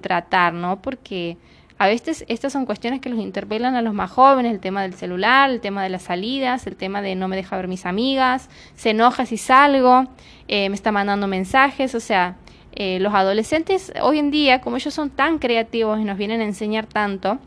tratar, 0.01 0.53
¿no? 0.55 0.81
Porque 0.81 1.37
a 1.77 1.87
veces 1.87 2.25
estas 2.27 2.53
son 2.53 2.65
cuestiones 2.65 3.01
que 3.01 3.09
los 3.09 3.19
interpelan 3.19 3.75
a 3.75 3.83
los 3.83 3.93
más 3.93 4.09
jóvenes, 4.09 4.51
el 4.51 4.59
tema 4.59 4.81
del 4.81 4.95
celular, 4.95 5.51
el 5.51 5.61
tema 5.61 5.83
de 5.83 5.89
las 5.89 6.01
salidas, 6.01 6.65
el 6.65 6.75
tema 6.75 7.03
de 7.03 7.13
no 7.13 7.27
me 7.27 7.35
deja 7.35 7.55
ver 7.55 7.67
mis 7.67 7.85
amigas, 7.85 8.49
se 8.75 8.89
enoja 8.89 9.27
si 9.27 9.37
salgo, 9.37 10.05
eh, 10.47 10.69
me 10.69 10.75
está 10.75 10.91
mandando 10.91 11.27
mensajes, 11.27 11.93
o 11.93 11.99
sea, 11.99 12.35
eh, 12.75 12.99
los 12.99 13.13
adolescentes 13.13 13.91
hoy 14.01 14.19
en 14.19 14.31
día, 14.31 14.61
como 14.61 14.77
ellos 14.77 14.93
son 14.93 15.09
tan 15.09 15.39
creativos 15.39 15.99
y 15.99 16.03
nos 16.03 16.17
vienen 16.17 16.41
a 16.41 16.45
enseñar 16.45 16.85
tanto, 16.85 17.39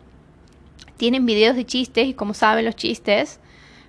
tienen 0.97 1.27
videos 1.27 1.57
de 1.57 1.65
chistes 1.65 2.07
y 2.07 2.15
como 2.15 2.35
saben 2.35 2.65
los 2.65 2.77
chistes, 2.77 3.41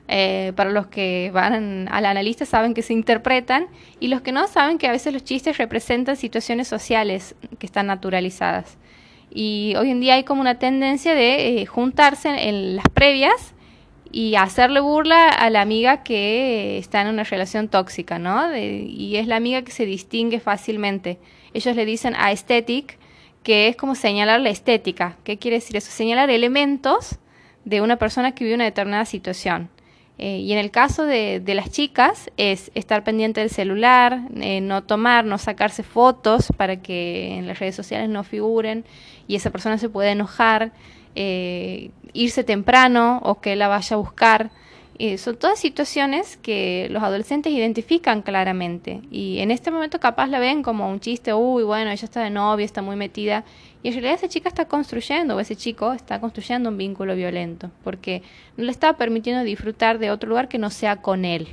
Eh, 0.10 0.54
para 0.56 0.71
los 0.71 0.88
que 0.88 1.32
van 1.34 1.89
al 1.91 2.06
analista 2.06 2.45
saben 2.45 2.73
que 2.73 2.82
se 2.82 2.93
interpretan 2.93 3.67
y 4.00 4.08
los 4.08 4.21
que 4.21 4.32
no 4.32 4.47
saben 4.47 4.78
que 4.78 4.88
a 4.88 4.91
veces 4.93 5.12
los 5.12 5.26
chistes 5.26 5.58
representan 5.58 6.15
situaciones 6.15 6.69
sociales 6.69 7.36
que 7.60 7.65
están 7.65 7.88
naturalizadas. 7.88 8.78
Y 9.30 9.76
hoy 9.76 9.91
en 9.91 10.00
día 10.00 10.13
hay 10.13 10.23
como 10.23 10.39
una 10.39 10.56
tendencia 10.60 11.13
de 11.13 11.60
eh, 11.60 11.65
juntarse 11.65 12.30
en 12.47 12.78
las 12.78 12.88
previas 12.93 13.54
y 14.11 14.35
hacerle 14.35 14.79
burla 14.79 15.29
a 15.29 15.49
la 15.49 15.61
amiga 15.61 16.03
que 16.03 16.77
está 16.77 17.01
en 17.01 17.07
una 17.07 17.23
relación 17.23 17.69
tóxica, 17.69 18.19
¿no? 18.19 18.55
y 18.57 19.17
es 19.17 19.27
la 19.27 19.35
amiga 19.35 19.61
que 19.61 19.71
se 19.71 19.85
distingue 19.85 20.39
fácilmente. 20.39 21.19
Ellos 21.53 21.75
le 21.75 21.85
dicen 21.85 22.15
aesthetic, 22.15 22.97
que 23.43 23.69
es 23.69 23.75
como 23.75 23.95
señalar 23.95 24.41
la 24.41 24.49
estética. 24.49 25.17
¿Qué 25.23 25.37
quiere 25.37 25.57
decir 25.57 25.77
eso? 25.77 25.89
Señalar 25.89 26.29
elementos 26.29 27.17
de 27.63 27.81
una 27.81 27.97
persona 27.97 28.33
que 28.33 28.43
vive 28.43 28.55
una 28.55 28.65
determinada 28.65 29.05
situación. 29.05 29.69
Eh, 30.19 30.39
y 30.39 30.51
en 30.51 30.57
el 30.57 30.71
caso 30.71 31.05
de, 31.05 31.39
de, 31.39 31.53
las 31.53 31.69
chicas 31.69 32.31
es 32.37 32.71
estar 32.73 33.03
pendiente 33.03 33.39
del 33.39 33.51
celular, 33.51 34.21
eh, 34.35 34.61
no 34.61 34.83
tomar, 34.83 35.25
no 35.25 35.37
sacarse 35.37 35.83
fotos 35.83 36.47
para 36.57 36.81
que 36.81 37.35
en 37.35 37.45
las 37.45 37.59
redes 37.59 37.75
sociales 37.75 38.09
no 38.09 38.23
figuren 38.23 38.83
y 39.27 39.35
esa 39.35 39.51
persona 39.51 39.77
se 39.77 39.89
puede 39.89 40.09
enojar, 40.09 40.71
eh, 41.19 41.89
irse 42.13 42.43
temprano 42.43 43.19
o 43.23 43.41
que 43.41 43.56
la 43.56 43.67
vaya 43.67 43.95
a 43.95 43.97
buscar. 43.97 44.51
Eh, 44.99 45.17
son 45.17 45.36
todas 45.36 45.60
situaciones 45.60 46.38
que 46.38 46.88
los 46.91 47.01
adolescentes 47.01 47.51
identifican 47.53 48.21
claramente 48.21 49.01
y 49.12 49.39
en 49.39 49.49
este 49.51 49.71
momento 49.71 49.99
capaz 49.99 50.27
la 50.27 50.39
ven 50.39 50.63
como 50.63 50.89
un 50.89 50.99
chiste, 50.99 51.34
uy, 51.34 51.63
bueno, 51.63 51.89
ella 51.91 52.06
está 52.06 52.21
de 52.21 52.30
novia, 52.30 52.65
está 52.65 52.82
muy 52.84 52.95
metida 52.95 53.43
y 53.84 53.88
en 53.88 53.93
realidad 53.95 54.15
esa 54.15 54.27
chica 54.27 54.49
está 54.49 54.65
construyendo 54.65 55.36
o 55.36 55.39
ese 55.39 55.56
chico 55.56 55.93
está 55.93 56.19
construyendo 56.19 56.69
un 56.69 56.77
vínculo 56.77 57.15
violento 57.15 57.71
porque 57.84 58.21
no 58.56 58.63
le 58.63 58.71
está 58.71 58.93
permitiendo 58.97 59.43
disfrutar 59.43 59.97
de 59.99 60.12
otro 60.12 60.30
lugar 60.30 60.47
que 60.47 60.58
no 60.58 60.69
sea 60.69 60.97
con 60.97 61.25
él. 61.25 61.47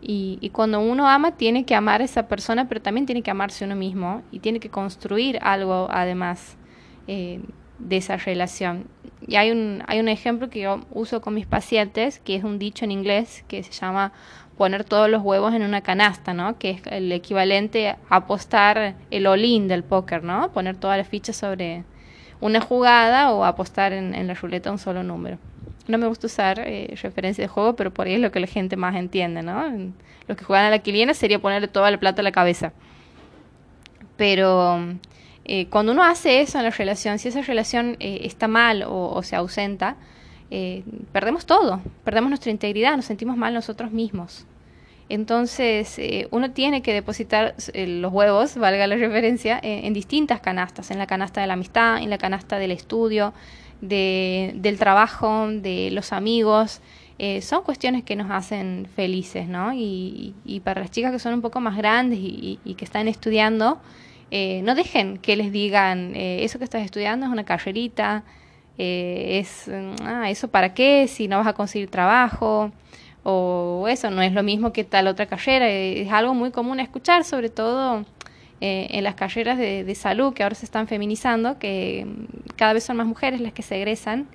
Y, 0.00 0.38
y, 0.40 0.50
cuando 0.50 0.80
uno 0.80 1.08
ama, 1.08 1.36
tiene 1.36 1.64
que 1.64 1.76
amar 1.76 2.00
a 2.00 2.04
esa 2.04 2.26
persona, 2.26 2.68
pero 2.68 2.82
también 2.82 3.06
tiene 3.06 3.22
que 3.22 3.30
amarse 3.30 3.64
uno 3.64 3.76
mismo 3.76 4.22
y 4.32 4.40
tiene 4.40 4.58
que 4.58 4.68
construir 4.68 5.38
algo 5.42 5.86
además. 5.92 6.56
Eh, 7.06 7.40
de 7.82 7.96
esa 7.96 8.16
relación. 8.16 8.86
Y 9.26 9.36
hay 9.36 9.50
un, 9.50 9.82
hay 9.86 10.00
un 10.00 10.08
ejemplo 10.08 10.50
que 10.50 10.60
yo 10.60 10.80
uso 10.90 11.20
con 11.20 11.34
mis 11.34 11.46
pacientes, 11.46 12.18
que 12.18 12.34
es 12.34 12.44
un 12.44 12.58
dicho 12.58 12.84
en 12.84 12.90
inglés 12.90 13.44
que 13.48 13.62
se 13.62 13.72
llama 13.72 14.12
poner 14.56 14.84
todos 14.84 15.08
los 15.08 15.22
huevos 15.22 15.54
en 15.54 15.62
una 15.62 15.80
canasta, 15.80 16.34
¿no? 16.34 16.58
Que 16.58 16.70
es 16.70 16.82
el 16.86 17.10
equivalente 17.12 17.88
a 17.88 17.98
apostar 18.08 18.94
el 19.10 19.26
all 19.26 19.68
del 19.68 19.82
póker, 19.84 20.24
¿no? 20.24 20.52
Poner 20.52 20.76
todas 20.76 20.98
las 20.98 21.08
fichas 21.08 21.36
sobre 21.36 21.84
una 22.40 22.60
jugada 22.60 23.32
o 23.32 23.44
apostar 23.44 23.92
en, 23.92 24.26
la 24.26 24.34
ruleta 24.34 24.70
un 24.70 24.78
solo 24.78 25.02
número. 25.02 25.38
No 25.88 25.98
me 25.98 26.06
gusta 26.06 26.26
usar 26.26 26.60
eh, 26.60 26.94
referencia 27.02 27.42
de 27.42 27.48
juego, 27.48 27.74
pero 27.76 27.92
por 27.92 28.06
ahí 28.06 28.14
es 28.14 28.20
lo 28.20 28.30
que 28.30 28.40
la 28.40 28.46
gente 28.46 28.76
más 28.76 28.94
entiende, 28.96 29.42
¿no? 29.42 29.64
Los 30.28 30.36
que 30.36 30.44
juegan 30.44 30.66
a 30.66 30.70
la 30.70 30.78
quiliena 30.78 31.14
sería 31.14 31.40
ponerle 31.40 31.68
toda 31.68 31.90
la 31.90 31.98
plata 31.98 32.22
a 32.22 32.24
la 32.24 32.32
cabeza. 32.32 32.72
Pero 34.16 34.78
eh, 35.44 35.66
cuando 35.66 35.92
uno 35.92 36.04
hace 36.04 36.40
eso 36.40 36.58
en 36.58 36.64
la 36.64 36.70
relación, 36.70 37.18
si 37.18 37.28
esa 37.28 37.42
relación 37.42 37.96
eh, 37.98 38.20
está 38.24 38.46
mal 38.46 38.84
o, 38.86 39.22
se 39.22 39.34
ausenta, 39.36 39.96
eh, 40.50 40.84
perdemos 41.12 41.46
todo, 41.46 41.80
perdemos 42.04 42.30
nuestra 42.30 42.50
integridad, 42.50 42.96
nos 42.96 43.06
sentimos 43.06 43.36
mal 43.36 43.54
nosotros 43.54 43.90
mismos. 43.90 44.46
Entonces, 45.08 46.00
uno 46.30 46.52
tiene 46.52 46.80
que 46.80 46.94
depositar 46.94 47.54
los 47.74 48.12
huevos, 48.12 48.56
valga 48.56 48.86
la 48.86 48.96
referencia, 48.96 49.58
en, 49.62 49.92
distintas 49.92 50.40
canastas, 50.40 50.90
en 50.90 50.98
la 50.98 51.06
canasta 51.06 51.40
de 51.40 51.48
la 51.48 51.54
amistad, 51.54 51.98
en 51.98 52.08
la 52.08 52.18
canasta 52.18 52.58
del 52.58 52.70
estudio, 52.70 53.34
del 53.80 54.76
trabajo, 54.78 55.48
de 55.48 55.90
los 55.90 56.12
amigos. 56.12 56.80
son 57.42 57.62
cuestiones 57.62 58.04
que 58.04 58.16
nos 58.16 58.30
hacen 58.30 58.86
felices, 58.94 59.48
¿no? 59.48 59.72
Y, 59.74 60.62
para 60.64 60.80
las 60.80 60.90
chicas 60.90 61.12
que 61.12 61.18
son 61.18 61.34
un 61.34 61.42
poco 61.42 61.60
más 61.60 61.76
grandes 61.76 62.18
y 62.22 62.74
que 62.78 62.84
están 62.84 63.06
estudiando, 63.06 63.80
eh, 64.34 64.62
no 64.62 64.74
dejen 64.74 65.18
que 65.18 65.36
les 65.36 65.52
digan, 65.52 66.16
eh, 66.16 66.42
eso 66.42 66.58
que 66.58 66.64
estás 66.64 66.82
estudiando 66.82 67.26
es 67.26 67.32
una 67.32 67.44
carrerita, 67.44 68.24
eh, 68.78 69.40
es, 69.40 69.68
mm, 69.68 70.06
ah, 70.06 70.30
eso 70.30 70.48
para 70.48 70.72
qué, 70.72 71.06
si 71.06 71.28
no 71.28 71.36
vas 71.36 71.46
a 71.48 71.52
conseguir 71.52 71.90
trabajo, 71.90 72.72
o 73.24 73.84
eso 73.90 74.10
no 74.10 74.22
es 74.22 74.32
lo 74.32 74.42
mismo 74.42 74.72
que 74.72 74.84
tal 74.84 75.06
otra 75.08 75.26
carrera, 75.26 75.68
es 75.68 76.10
algo 76.10 76.32
muy 76.32 76.50
común 76.50 76.80
a 76.80 76.82
escuchar, 76.82 77.24
sobre 77.24 77.50
todo 77.50 78.06
en 78.60 79.04
las 79.04 79.16
carreras 79.16 79.58
de, 79.58 79.94
salud 79.96 80.32
que 80.32 80.44
ahora 80.44 80.54
se 80.54 80.64
están 80.64 80.86
feminizando, 80.88 81.58
que 81.58 82.06
mm, 82.06 82.54
cada 82.56 82.72
vez 82.72 82.84
son 82.84 82.96
más 82.96 83.06
mujeres 83.06 83.38
las 83.42 83.52
que 83.52 83.62
se 83.62 83.76
egresan. 83.76 84.28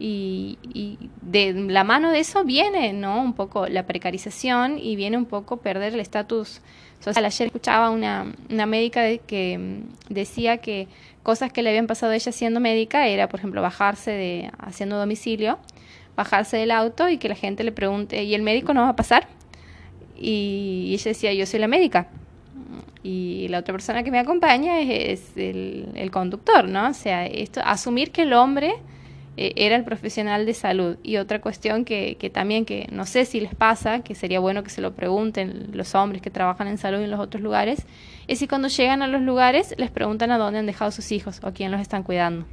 Y, 0.00 0.58
y, 0.74 0.98
de 1.22 1.54
la 1.54 1.84
mano 1.84 2.10
de 2.10 2.18
eso 2.18 2.44
viene, 2.44 2.92
¿no? 2.92 3.22
Un 3.22 3.32
poco 3.32 3.68
la 3.68 3.86
precarización 3.86 4.78
y 4.78 4.96
viene 4.96 5.16
un 5.16 5.24
poco 5.26 5.58
perder 5.58 5.94
el 5.94 6.00
estatus 6.00 6.60
Ayer 7.04 7.46
escuchaba 7.46 7.90
una, 7.90 8.32
una 8.50 8.66
médica 8.66 9.16
que 9.18 9.58
mm, 9.58 10.12
decía 10.12 10.58
que 10.58 10.88
cosas 11.22 11.52
que 11.52 11.62
le 11.62 11.70
habían 11.70 11.86
pasado 11.86 12.12
a 12.12 12.16
ella 12.16 12.32
siendo 12.32 12.60
médica 12.60 13.06
era, 13.06 13.28
por 13.28 13.40
ejemplo, 13.40 13.62
bajarse 13.62 14.10
de 14.10 14.50
haciendo 14.58 14.98
domicilio, 14.98 15.58
bajarse 16.16 16.56
del 16.56 16.70
auto 16.70 17.08
y 17.08 17.18
que 17.18 17.28
la 17.28 17.34
gente 17.34 17.64
le 17.64 17.72
pregunte, 17.72 18.22
¿y 18.24 18.34
el 18.34 18.42
médico 18.42 18.74
no 18.74 18.82
va 18.82 18.90
a 18.90 18.96
pasar? 18.96 19.28
Y, 20.16 20.92
ella 20.94 21.10
decía, 21.10 21.32
yo 21.32 21.46
soy 21.46 21.60
la 21.60 21.68
médica. 21.68 22.08
Y 23.02 23.46
la 23.48 23.58
otra 23.58 23.72
persona 23.72 24.02
que 24.02 24.10
me 24.10 24.18
acompaña 24.18 24.80
es, 24.80 25.20
es 25.20 25.36
el, 25.36 25.90
el, 25.94 26.10
conductor, 26.10 26.68
¿no? 26.68 26.88
O 26.88 26.94
sea, 26.94 27.26
esto, 27.26 27.60
asumir 27.64 28.10
que 28.10 28.22
el 28.22 28.32
hombre 28.32 28.74
eh, 29.36 29.52
era 29.56 29.76
el 29.76 29.84
profesional 29.84 30.46
de 30.46 30.54
salud. 30.54 30.96
Y 31.02 31.18
otra 31.18 31.40
cuestión 31.40 31.84
que, 31.84 32.16
que, 32.18 32.30
también, 32.30 32.64
que 32.64 32.88
no 32.90 33.04
sé 33.06 33.24
si 33.24 33.40
les 33.40 33.54
pasa, 33.54 34.00
que 34.00 34.14
sería 34.14 34.40
bueno 34.40 34.62
que 34.62 34.70
se 34.70 34.80
lo 34.80 34.94
pregunten 34.94 35.70
los 35.72 35.94
hombres 35.94 36.22
que 36.22 36.30
trabajan 36.30 36.68
en 36.68 36.78
salud 36.78 37.00
en 37.00 37.10
los 37.10 37.20
otros 37.20 37.42
lugares, 37.42 37.86
es 38.28 38.38
si 38.38 38.48
cuando 38.48 38.68
llegan 38.68 39.02
a 39.02 39.06
los 39.06 39.20
lugares 39.20 39.74
les 39.78 39.90
preguntan 39.90 40.30
a 40.30 40.38
dónde 40.38 40.58
han 40.58 40.66
dejado 40.66 40.90
sus 40.90 41.12
hijos 41.12 41.40
o 41.42 41.52
quién 41.52 41.70
los 41.70 41.80
están 41.80 42.02
cuidando. 42.02 42.46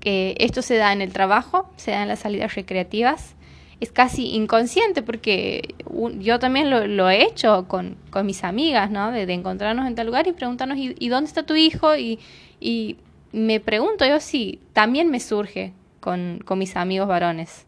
Que 0.00 0.34
esto 0.38 0.62
se 0.62 0.76
da 0.76 0.92
en 0.92 1.00
el 1.00 1.12
trabajo, 1.12 1.70
se 1.76 1.92
da 1.92 2.02
en 2.02 2.08
las 2.08 2.18
salidas 2.18 2.56
recreativas, 2.56 3.36
es 3.78 3.90
casi 3.90 4.34
inconsciente 4.34 5.02
porque 5.02 5.74
yo 6.18 6.38
también 6.38 6.70
lo, 6.70 6.86
lo 6.86 7.10
he 7.10 7.24
hecho 7.24 7.66
con, 7.68 7.96
con, 8.10 8.26
mis 8.26 8.44
amigas, 8.44 8.90
¿no? 8.92 9.10
De, 9.10 9.26
de, 9.26 9.32
encontrarnos 9.32 9.86
en 9.88 9.96
tal 9.96 10.06
lugar 10.06 10.28
y 10.28 10.32
preguntarnos, 10.32 10.78
¿y, 10.78 10.94
y 10.98 11.08
dónde 11.08 11.26
está 11.26 11.44
tu 11.44 11.56
hijo? 11.56 11.96
Y, 11.96 12.20
y 12.60 12.96
me 13.32 13.60
pregunto 13.60 14.04
yo 14.06 14.20
si 14.20 14.60
también 14.72 15.10
me 15.10 15.20
surge 15.20 15.72
con, 16.00 16.40
con 16.44 16.58
mis 16.58 16.76
amigos 16.76 17.08
varones. 17.08 17.66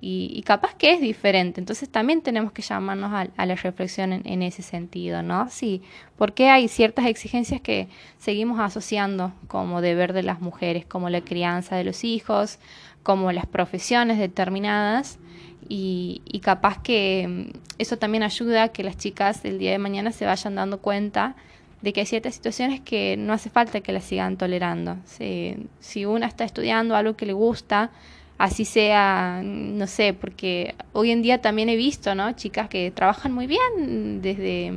Y, 0.00 0.30
y, 0.34 0.42
capaz 0.42 0.74
que 0.74 0.92
es 0.92 1.00
diferente. 1.00 1.60
Entonces 1.60 1.88
también 1.88 2.20
tenemos 2.20 2.52
que 2.52 2.60
llamarnos 2.60 3.10
a, 3.38 3.46
la 3.46 3.54
reflexión 3.54 4.12
en, 4.12 4.42
ese 4.42 4.60
sentido, 4.60 5.22
¿no? 5.22 5.48
Sí, 5.48 5.80
porque 6.18 6.50
hay 6.50 6.68
ciertas 6.68 7.06
exigencias 7.06 7.62
que 7.62 7.88
seguimos 8.18 8.60
asociando 8.60 9.32
como 9.48 9.80
deber 9.80 10.12
de 10.12 10.22
las 10.22 10.42
mujeres, 10.42 10.84
como 10.84 11.08
la 11.08 11.22
crianza 11.22 11.76
de 11.76 11.84
los 11.84 12.04
hijos, 12.04 12.58
como 13.02 13.32
las 13.32 13.46
profesiones 13.46 14.18
determinadas. 14.18 15.18
Y, 15.70 16.20
y 16.26 16.40
capaz 16.40 16.82
que 16.82 17.26
mm, 17.26 17.58
eso 17.78 17.96
también 17.96 18.24
ayuda 18.24 18.64
a 18.64 18.68
que 18.68 18.84
las 18.84 18.98
chicas 18.98 19.42
el 19.46 19.58
día 19.58 19.70
de 19.70 19.78
mañana 19.78 20.12
se 20.12 20.26
vayan 20.26 20.54
dando 20.54 20.80
cuenta 20.82 21.34
de 21.82 21.92
que 21.92 22.00
hay 22.00 22.06
ciertas 22.06 22.34
situaciones 22.34 22.80
que 22.80 23.16
no 23.16 23.32
hace 23.32 23.50
falta 23.50 23.80
que 23.80 23.92
las 23.92 24.04
sigan 24.04 24.36
tolerando. 24.36 24.96
Si, 25.04 25.56
si 25.80 26.04
una 26.06 26.26
está 26.26 26.44
estudiando 26.44 26.96
algo 26.96 27.16
que 27.16 27.26
le 27.26 27.32
gusta, 27.32 27.90
así 28.38 28.64
sea, 28.64 29.42
no 29.44 29.86
sé, 29.86 30.12
porque 30.12 30.74
hoy 30.92 31.10
en 31.10 31.22
día 31.22 31.40
también 31.40 31.68
he 31.68 31.76
visto, 31.76 32.14
¿no? 32.14 32.32
Chicas 32.32 32.68
que 32.68 32.90
trabajan 32.90 33.32
muy 33.32 33.46
bien 33.46 34.22
desde 34.22 34.72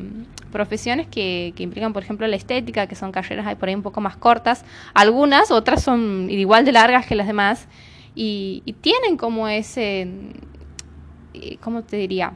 profesiones 0.51 1.07
que, 1.07 1.53
que 1.55 1.63
implican, 1.63 1.93
por 1.93 2.03
ejemplo, 2.03 2.27
la 2.27 2.36
estética, 2.36 2.88
que 2.88 2.95
son 2.95 3.12
carreras 3.12 3.55
por 3.55 3.69
ahí 3.69 3.75
un 3.75 3.83
poco 3.83 4.01
más 4.01 4.17
cortas, 4.17 4.63
algunas, 4.93 5.51
otras 5.51 5.83
son 5.83 6.29
igual 6.29 6.65
de 6.65 6.71
largas 6.71 7.05
que 7.05 7.15
las 7.15 7.27
demás, 7.27 7.67
y, 8.19 8.63
tienen 8.82 9.15
como 9.15 9.47
ese, 9.47 10.07
eh, 11.36 11.57
¿cómo 11.61 11.84
te 11.84 11.97
diría? 11.97 12.34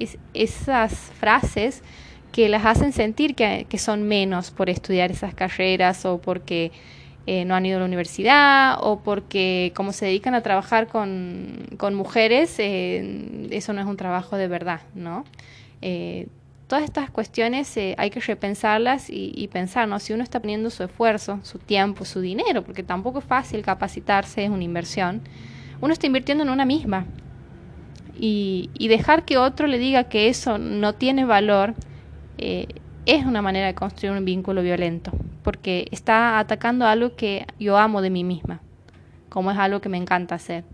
Es, 0.00 0.18
esas 0.34 0.92
frases 1.20 1.84
que 2.32 2.48
las 2.48 2.64
hacen 2.64 2.92
sentir 2.92 3.34
que, 3.34 3.66
que, 3.68 3.78
son 3.78 4.04
menos 4.04 4.50
por 4.50 4.70
estudiar 4.70 5.10
esas 5.10 5.34
carreras 5.34 6.04
o 6.04 6.18
porque 6.18 6.72
eh, 7.26 7.44
no 7.44 7.54
han 7.54 7.66
ido 7.66 7.76
a 7.76 7.80
la 7.80 7.86
universidad 7.86 8.78
o 8.80 9.00
porque 9.00 9.72
como 9.76 9.92
se 9.92 10.06
dedican 10.06 10.34
a 10.34 10.40
trabajar 10.40 10.88
con, 10.88 11.66
con 11.76 11.94
mujeres, 11.94 12.54
eh, 12.58 13.48
eso 13.50 13.72
no 13.72 13.80
es 13.80 13.86
un 13.86 13.96
trabajo 13.96 14.36
de 14.36 14.48
verdad, 14.48 14.80
¿no? 14.94 15.24
Eh, 15.82 16.28
todas 16.66 16.84
estas 16.84 17.10
cuestiones 17.10 17.76
hay 17.76 18.10
que 18.10 18.20
repensarlas 18.20 19.10
y, 19.10 19.32
y 19.34 19.48
pensar. 19.48 19.88
Si 20.00 20.12
uno 20.12 20.22
está 20.22 20.40
poniendo 20.40 20.70
su 20.70 20.82
esfuerzo, 20.82 21.40
su 21.42 21.58
tiempo, 21.58 22.04
su 22.04 22.20
dinero, 22.20 22.62
porque 22.64 22.82
tampoco 22.82 23.18
es 23.18 23.24
fácil 23.24 23.62
capacitarse, 23.62 24.44
es 24.44 24.50
una 24.50 24.64
inversión, 24.64 25.20
uno 25.80 25.92
está 25.92 26.06
invirtiendo 26.06 26.42
en 26.44 26.50
una 26.50 26.64
misma. 26.64 27.06
Y, 28.18 28.70
y 28.74 28.88
dejar 28.88 29.24
que 29.24 29.38
otro 29.38 29.66
le 29.66 29.78
diga 29.78 30.04
que 30.04 30.28
eso 30.28 30.58
no 30.58 30.94
tiene 30.94 31.24
valor, 31.24 31.74
eh, 32.40 32.66
es 33.06 33.24
una 33.24 33.42
manera 33.42 33.66
de 33.66 33.74
construir 33.74 34.16
un 34.16 34.24
vínculo 34.24 34.62
violento, 34.62 35.12
porque 35.42 35.86
está 35.90 36.38
atacando 36.38 36.86
algo 36.86 37.16
que 37.16 37.46
yo 37.58 37.78
amo 37.78 38.02
de 38.02 38.10
mí 38.10 38.24
misma, 38.24 38.60
como 39.28 39.50
es 39.50 39.58
algo 39.58 39.80
que 39.80 39.88
me 39.88 39.96
encanta 39.96 40.34
hacer. 40.34 40.64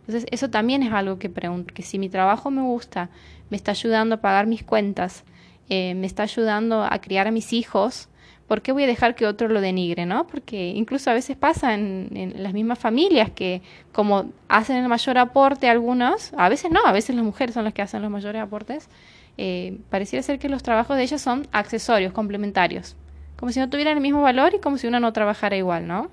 Entonces, 0.00 0.26
eso 0.30 0.50
también 0.50 0.82
es 0.82 0.92
algo 0.92 1.18
que 1.18 1.30
pregunto, 1.30 1.72
que 1.72 1.82
si 1.82 1.98
mi 1.98 2.08
trabajo 2.08 2.50
me 2.50 2.62
gusta, 2.62 3.10
me 3.50 3.56
está 3.56 3.70
ayudando 3.72 4.16
a 4.16 4.20
pagar 4.20 4.46
mis 4.46 4.62
cuentas, 4.62 5.24
eh, 5.68 5.94
me 5.94 6.06
está 6.06 6.24
ayudando 6.24 6.84
a 6.84 6.98
criar 7.00 7.26
a 7.26 7.30
mis 7.30 7.52
hijos, 7.52 8.08
¿por 8.46 8.62
qué 8.62 8.72
voy 8.72 8.84
a 8.84 8.86
dejar 8.86 9.14
que 9.14 9.26
otro 9.26 9.48
lo 9.48 9.60
denigre, 9.60 10.06
no? 10.06 10.26
Porque 10.26 10.68
incluso 10.68 11.10
a 11.10 11.14
veces 11.14 11.36
pasa 11.36 11.74
en, 11.74 12.34
las 12.36 12.52
mismas 12.52 12.78
familias 12.78 13.30
que 13.30 13.62
como 13.92 14.30
hacen 14.48 14.76
el 14.76 14.88
mayor 14.88 15.18
aporte 15.18 15.68
algunos, 15.68 16.32
a 16.36 16.48
veces 16.48 16.70
no, 16.70 16.80
a 16.84 16.92
veces 16.92 17.16
las 17.16 17.24
mujeres 17.24 17.54
son 17.54 17.64
las 17.64 17.72
que 17.72 17.82
hacen 17.82 18.02
los 18.02 18.10
mayores 18.10 18.42
aportes, 18.42 18.88
eh, 19.36 19.78
pareciera 19.90 20.22
ser 20.22 20.38
que 20.38 20.48
los 20.48 20.62
trabajos 20.62 20.96
de 20.96 21.02
ellas 21.02 21.20
son 21.20 21.46
accesorios, 21.52 22.12
complementarios, 22.12 22.96
como 23.36 23.52
si 23.52 23.60
no 23.60 23.68
tuvieran 23.68 23.96
el 23.96 24.02
mismo 24.02 24.22
valor 24.22 24.54
y 24.54 24.60
como 24.60 24.78
si 24.78 24.86
uno 24.86 25.00
no 25.00 25.12
trabajara 25.12 25.56
igual, 25.56 25.86
¿no? 25.86 26.10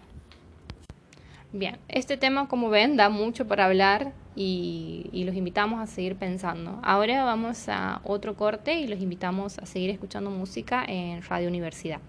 Bien, 1.53 1.77
este 1.89 2.17
tema, 2.17 2.47
como 2.47 2.69
ven, 2.69 2.95
da 2.95 3.09
mucho 3.09 3.45
para 3.45 3.65
hablar 3.65 4.13
y, 4.35 5.09
y 5.11 5.25
los 5.25 5.35
invitamos 5.35 5.81
a 5.81 5.87
seguir 5.87 6.15
pensando. 6.15 6.79
Ahora 6.81 7.23
vamos 7.25 7.67
a 7.67 7.99
otro 8.05 8.35
corte 8.35 8.75
y 8.79 8.87
los 8.87 9.01
invitamos 9.01 9.59
a 9.59 9.65
seguir 9.65 9.89
escuchando 9.89 10.29
música 10.29 10.83
en 10.87 11.21
Radio 11.23 11.49
Universidad. 11.49 11.99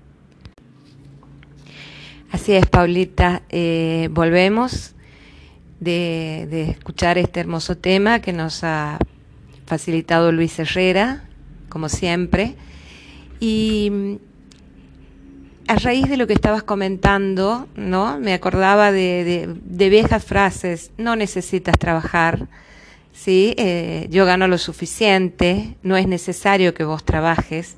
Así 2.31 2.53
es, 2.55 2.67
Paulita. 2.67 3.43
Eh, 3.51 4.09
volvemos 4.13 4.95
de, 5.81 6.47
de 6.49 6.63
escuchar 6.71 7.19
este 7.19 7.41
hermoso 7.41 7.77
tema 7.77 8.21
que 8.21 8.33
nos 8.33 8.63
ha 8.65 8.99
facilitado 9.73 10.33
Luis 10.33 10.59
Herrera, 10.59 11.23
como 11.71 11.89
siempre. 11.89 12.57
Y 13.41 13.89
mm, 13.91 14.15
a 15.67 15.77
raíz 15.77 16.11
de 16.11 16.19
lo 16.19 16.27
que 16.27 16.35
estabas 16.35 16.63
comentando, 16.63 17.67
¿no? 17.75 18.21
Me 18.21 18.35
acordaba 18.35 18.93
de, 18.93 19.49
viejas 19.65 20.27
frases, 20.27 20.91
no 20.99 21.17
necesitas 21.17 21.79
trabajar, 21.79 22.49
¿sí? 23.15 23.55
Eh, 23.57 24.09
yo 24.11 24.27
gano 24.27 24.47
lo 24.47 24.59
suficiente, 24.59 25.75
no 25.83 25.97
es 25.97 26.07
necesario 26.07 26.75
que 26.75 26.85
vos 26.85 27.03
trabajes, 27.03 27.77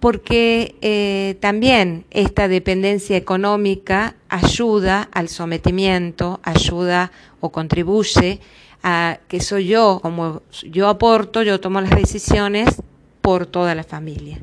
porque 0.00 0.74
eh, 0.80 1.36
también 1.38 2.06
esta 2.10 2.48
dependencia 2.48 3.16
económica 3.16 4.16
ayuda 4.28 5.08
al 5.12 5.28
sometimiento, 5.28 6.40
ayuda 6.42 7.12
o 7.38 7.52
contribuye 7.52 8.40
a 8.82 9.18
que 9.28 9.40
soy 9.40 9.66
yo, 9.66 10.00
como 10.02 10.42
yo 10.62 10.88
aporto, 10.88 11.42
yo 11.42 11.60
tomo 11.60 11.80
las 11.80 11.90
decisiones 11.90 12.82
por 13.20 13.46
toda 13.46 13.74
la 13.74 13.84
familia. 13.84 14.42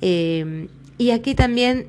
Eh, 0.00 0.68
y 0.98 1.10
aquí 1.10 1.34
también 1.34 1.88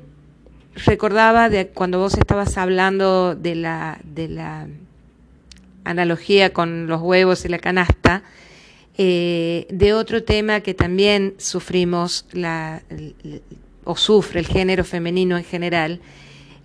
recordaba 0.74 1.48
de 1.48 1.68
cuando 1.68 1.98
vos 1.98 2.16
estabas 2.16 2.56
hablando 2.58 3.34
de 3.34 3.54
la, 3.54 3.98
de 4.04 4.28
la 4.28 4.68
analogía 5.84 6.52
con 6.52 6.86
los 6.86 7.00
huevos 7.00 7.44
y 7.44 7.48
la 7.48 7.58
canasta, 7.58 8.22
eh, 8.96 9.66
de 9.70 9.92
otro 9.92 10.22
tema 10.22 10.60
que 10.60 10.74
también 10.74 11.34
sufrimos 11.38 12.26
la, 12.32 12.82
o 13.84 13.96
sufre 13.96 14.40
el 14.40 14.46
género 14.46 14.84
femenino 14.84 15.36
en 15.36 15.44
general, 15.44 16.00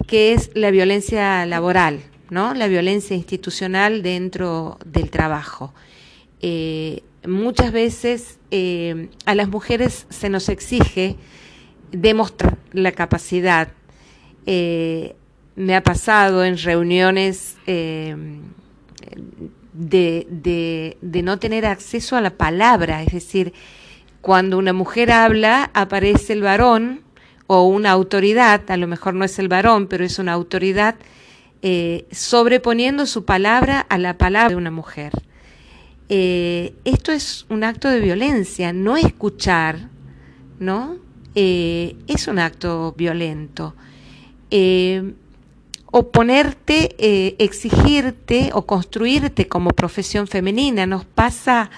que 0.08 0.34
es 0.34 0.52
la 0.54 0.72
violencia 0.72 1.46
laboral, 1.46 2.00
¿no? 2.30 2.54
La 2.54 2.68
violencia 2.68 3.16
institucional 3.16 4.02
dentro 4.04 4.78
del 4.86 5.10
trabajo. 5.10 5.74
Eh, 6.42 7.04
muchas 7.28 7.72
veces 7.72 8.40
eh, 8.52 9.10
a 9.26 9.36
las 9.36 9.50
mujeres 9.50 10.06
se 10.10 10.30
nos 10.30 10.50
exige 10.50 11.16
demostrar 11.92 12.58
la 12.72 12.92
capacidad. 12.92 13.70
Eh, 14.46 15.16
me 15.56 15.76
ha 15.76 15.84
pasado 15.84 16.46
en 16.46 16.58
reuniones 16.58 17.58
de 17.66 18.42
no 21.04 21.40
tener 21.40 21.66
acceso 21.66 22.16
a 22.16 22.22
la 22.22 22.32
palabra, 22.32 23.04
es 23.04 23.12
decir, 23.12 23.54
cuando 24.22 24.58
una 24.58 24.74
mujer 24.74 25.12
habla 25.12 25.70
aparece 25.74 26.34
el 26.34 26.42
varón 26.42 27.02
o 27.48 27.64
una 27.64 27.92
autoridad, 27.92 28.70
a 28.70 28.78
lo 28.78 28.88
mejor 28.88 29.16
no 29.16 29.26
es 29.26 29.40
el 29.40 29.48
varón, 29.48 29.88
pero 29.88 30.06
es 30.06 30.20
una 30.20 30.34
autoridad, 30.34 30.96
eh, 31.62 32.08
sobreponiendo 32.12 33.06
su 33.06 33.26
palabra 33.26 33.80
a 33.82 33.98
la 33.98 34.18
palabra 34.18 34.50
de 34.50 34.56
una 34.56 34.72
mujer. 34.72 35.12
Eh, 36.12 36.74
esto 36.86 37.12
es 37.12 37.46
un 37.50 37.64
acto 37.64 37.88
de 37.88 38.00
violencia, 38.00 38.74
no 38.74 38.98
escuchar, 38.98 39.90
¿no? 40.60 40.98
Eh, 41.36 41.96
es 42.08 42.28
un 42.28 42.40
acto 42.40 42.96
violento. 42.98 43.76
Eh, 44.50 45.14
oponerte, 45.92 46.96
exigirte 47.44 48.50
o 48.54 48.66
construirte 48.66 49.48
como 49.48 49.72
profesión 49.72 50.28
femenina. 50.28 50.86
Nos 50.86 51.06
pasa 51.06 51.70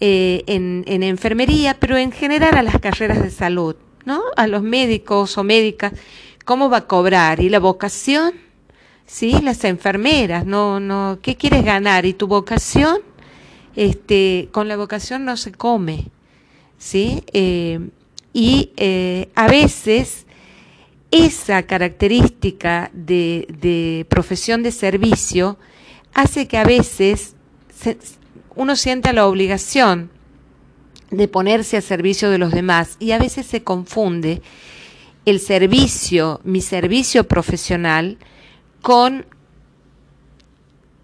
en, 0.00 0.84
en 0.86 1.02
enfermería, 1.02 1.78
pero 1.78 1.96
en 1.96 2.10
general 2.10 2.56
a 2.56 2.62
las 2.62 2.80
carreras 2.80 3.22
de 3.22 3.30
salud, 3.30 3.76
¿no? 4.04 4.22
A 4.36 4.48
los 4.48 4.62
médicos 4.62 5.38
o 5.38 5.44
médicas, 5.44 5.92
¿cómo 6.44 6.68
va 6.68 6.78
a 6.78 6.86
cobrar? 6.86 7.40
¿Y 7.40 7.48
la 7.48 7.60
vocación? 7.60 8.34
Sí, 9.06 9.38
las 9.42 9.64
enfermeras, 9.64 10.46
no, 10.46 10.80
no, 10.80 11.18
¿qué 11.22 11.36
quieres 11.36 11.64
ganar? 11.64 12.06
¿Y 12.06 12.14
tu 12.14 12.26
vocación? 12.26 12.98
Este, 13.76 14.48
con 14.52 14.68
la 14.68 14.76
vocación 14.76 15.24
no 15.24 15.36
se 15.36 15.52
come, 15.52 16.06
¿sí? 16.78 17.24
Eh, 17.32 17.80
y 18.32 18.72
eh, 18.76 19.28
a 19.34 19.46
veces 19.46 20.26
esa 21.10 21.62
característica 21.62 22.90
de, 22.92 24.04
profesión 24.08 24.64
de 24.64 24.72
servicio 24.72 25.58
hace 26.12 26.48
que 26.48 26.58
a 26.58 26.64
veces 26.64 27.36
uno 28.56 28.74
sienta 28.74 29.12
la 29.12 29.26
obligación 29.28 30.10
de 31.10 31.28
ponerse 31.28 31.76
a 31.76 31.80
servicio 31.80 32.30
de 32.30 32.38
los 32.38 32.50
demás 32.50 32.96
y 32.98 33.12
a 33.12 33.18
veces 33.18 33.46
se 33.46 33.62
confunde 33.62 34.42
el 35.24 35.38
servicio, 35.38 36.40
mi 36.42 36.60
servicio 36.60 37.28
profesional, 37.28 38.18
con 38.84 39.24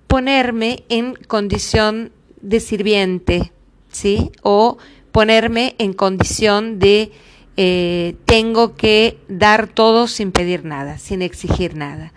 ponerme 0.06 0.84
en 0.90 1.14
condición 1.14 2.12
de 2.42 2.60
sirviente, 2.60 3.52
¿sí? 3.90 4.32
O 4.42 4.76
ponerme 5.12 5.76
en 5.78 5.94
condición 5.94 6.78
de 6.78 7.10
eh, 7.56 8.16
tengo 8.26 8.76
que 8.76 9.16
dar 9.28 9.66
todo 9.66 10.08
sin 10.08 10.30
pedir 10.30 10.66
nada, 10.66 10.98
sin 10.98 11.22
exigir 11.22 11.74
nada. 11.74 12.12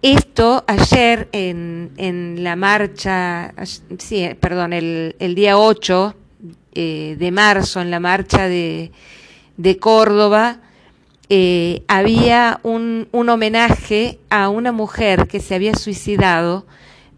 Esto 0.00 0.62
ayer 0.68 1.28
en, 1.32 1.90
en 1.96 2.44
la 2.44 2.54
marcha, 2.54 3.52
sí, 3.98 4.22
eh, 4.22 4.36
perdón, 4.36 4.74
el, 4.74 5.16
el 5.18 5.34
día 5.34 5.58
8 5.58 6.14
eh, 6.76 7.16
de 7.18 7.30
marzo, 7.32 7.80
en 7.80 7.90
la 7.90 7.98
marcha 7.98 8.46
de, 8.46 8.92
de 9.56 9.76
Córdoba, 9.78 10.60
eh, 11.30 11.82
había 11.88 12.60
un, 12.62 13.08
un 13.12 13.28
homenaje 13.28 14.18
a 14.30 14.48
una 14.48 14.72
mujer 14.72 15.28
que 15.28 15.40
se 15.40 15.54
había 15.54 15.74
suicidado 15.74 16.66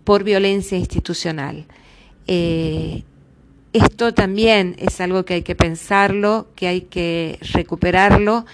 por 0.04 0.24
violencia 0.24 0.76
institucional. 0.76 1.66
Eh, 2.26 3.04
esto 3.72 4.12
también 4.12 4.74
es 4.78 5.00
algo 5.00 5.24
que 5.24 5.34
hay 5.34 5.42
que 5.42 5.54
pensarlo, 5.54 6.48
que 6.56 6.66
hay 6.66 6.80
que 6.82 7.38
recuperarlo. 7.52 8.44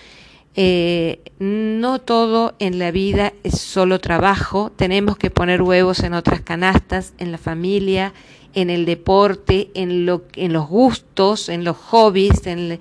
Eh, 0.54 1.20
no 1.38 2.00
todo 2.00 2.54
en 2.58 2.78
la 2.78 2.90
vida 2.90 3.32
es 3.42 3.58
solo 3.58 3.98
trabajo, 3.98 4.72
tenemos 4.74 5.16
que 5.16 5.30
poner 5.30 5.60
huevos 5.60 6.00
en 6.00 6.14
otras 6.14 6.40
canastas, 6.40 7.12
en 7.18 7.32
la 7.32 7.38
familia, 7.38 8.14
en 8.54 8.70
el 8.70 8.86
deporte, 8.86 9.70
en, 9.74 10.06
lo, 10.06 10.24
en 10.34 10.54
los 10.54 10.66
gustos, 10.68 11.50
en 11.50 11.64
los 11.64 11.76
hobbies, 11.76 12.46
en, 12.46 12.78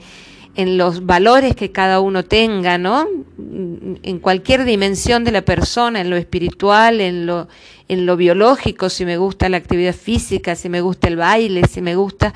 en 0.55 0.77
los 0.77 1.05
valores 1.05 1.55
que 1.55 1.71
cada 1.71 1.99
uno 1.99 2.23
tenga, 2.23 2.77
¿no? 2.77 3.07
En 3.37 4.19
cualquier 4.19 4.63
dimensión 4.63 5.23
de 5.23 5.31
la 5.31 5.43
persona, 5.43 6.01
en 6.01 6.09
lo 6.09 6.15
espiritual, 6.15 7.01
en 7.01 7.25
lo, 7.25 7.47
en 7.87 8.05
lo 8.05 8.15
biológico, 8.15 8.89
si 8.89 9.05
me 9.05 9.17
gusta 9.17 9.49
la 9.49 9.57
actividad 9.57 9.93
física, 9.93 10.55
si 10.55 10.69
me 10.69 10.81
gusta 10.81 11.07
el 11.07 11.17
baile, 11.17 11.67
si 11.67 11.81
me 11.81 11.95
gusta 11.95 12.33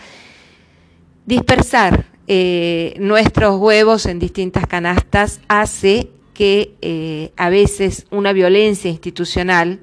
dispersar 1.25 2.05
eh, 2.27 2.95
nuestros 2.99 3.59
huevos 3.59 4.05
en 4.05 4.19
distintas 4.19 4.67
canastas 4.67 5.39
hace 5.47 6.09
que 6.33 6.75
eh, 6.81 7.31
a 7.37 7.49
veces 7.49 8.05
una 8.11 8.33
violencia 8.33 8.89
institucional 8.89 9.79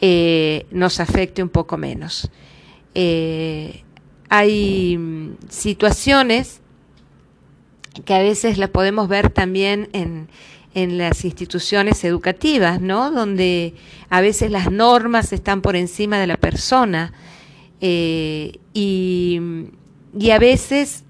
eh, 0.00 0.66
nos 0.70 1.00
afecte 1.00 1.42
un 1.42 1.48
poco 1.48 1.76
menos. 1.76 2.30
Hay 4.28 4.98
mm, 4.98 5.36
situaciones 5.48 6.60
que 8.04 8.14
a 8.14 8.18
veces 8.18 8.58
las 8.58 8.70
podemos 8.70 9.08
ver 9.08 9.30
también 9.30 9.88
en, 9.92 10.28
en 10.74 10.98
las 10.98 11.24
instituciones 11.24 12.04
educativas, 12.04 12.80
¿no? 12.80 13.10
Donde 13.10 13.74
a 14.10 14.20
veces 14.20 14.50
las 14.50 14.70
normas 14.70 15.32
están 15.32 15.62
por 15.62 15.76
encima 15.76 16.18
de 16.18 16.26
la 16.26 16.36
persona 16.36 17.12
eh, 17.80 18.58
y, 18.72 19.40
y 20.18 20.30
a 20.30 20.38
veces 20.38 21.04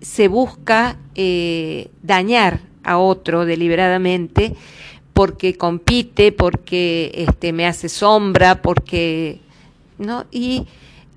se 0.00 0.28
busca 0.28 0.98
eh, 1.14 1.90
dañar 2.02 2.60
a 2.82 2.98
otro 2.98 3.44
deliberadamente 3.44 4.54
porque 5.12 5.56
compite, 5.56 6.32
porque 6.32 7.12
este, 7.14 7.52
me 7.52 7.66
hace 7.66 7.90
sombra, 7.90 8.62
porque 8.62 9.40
¿no? 9.98 10.24
Y 10.30 10.66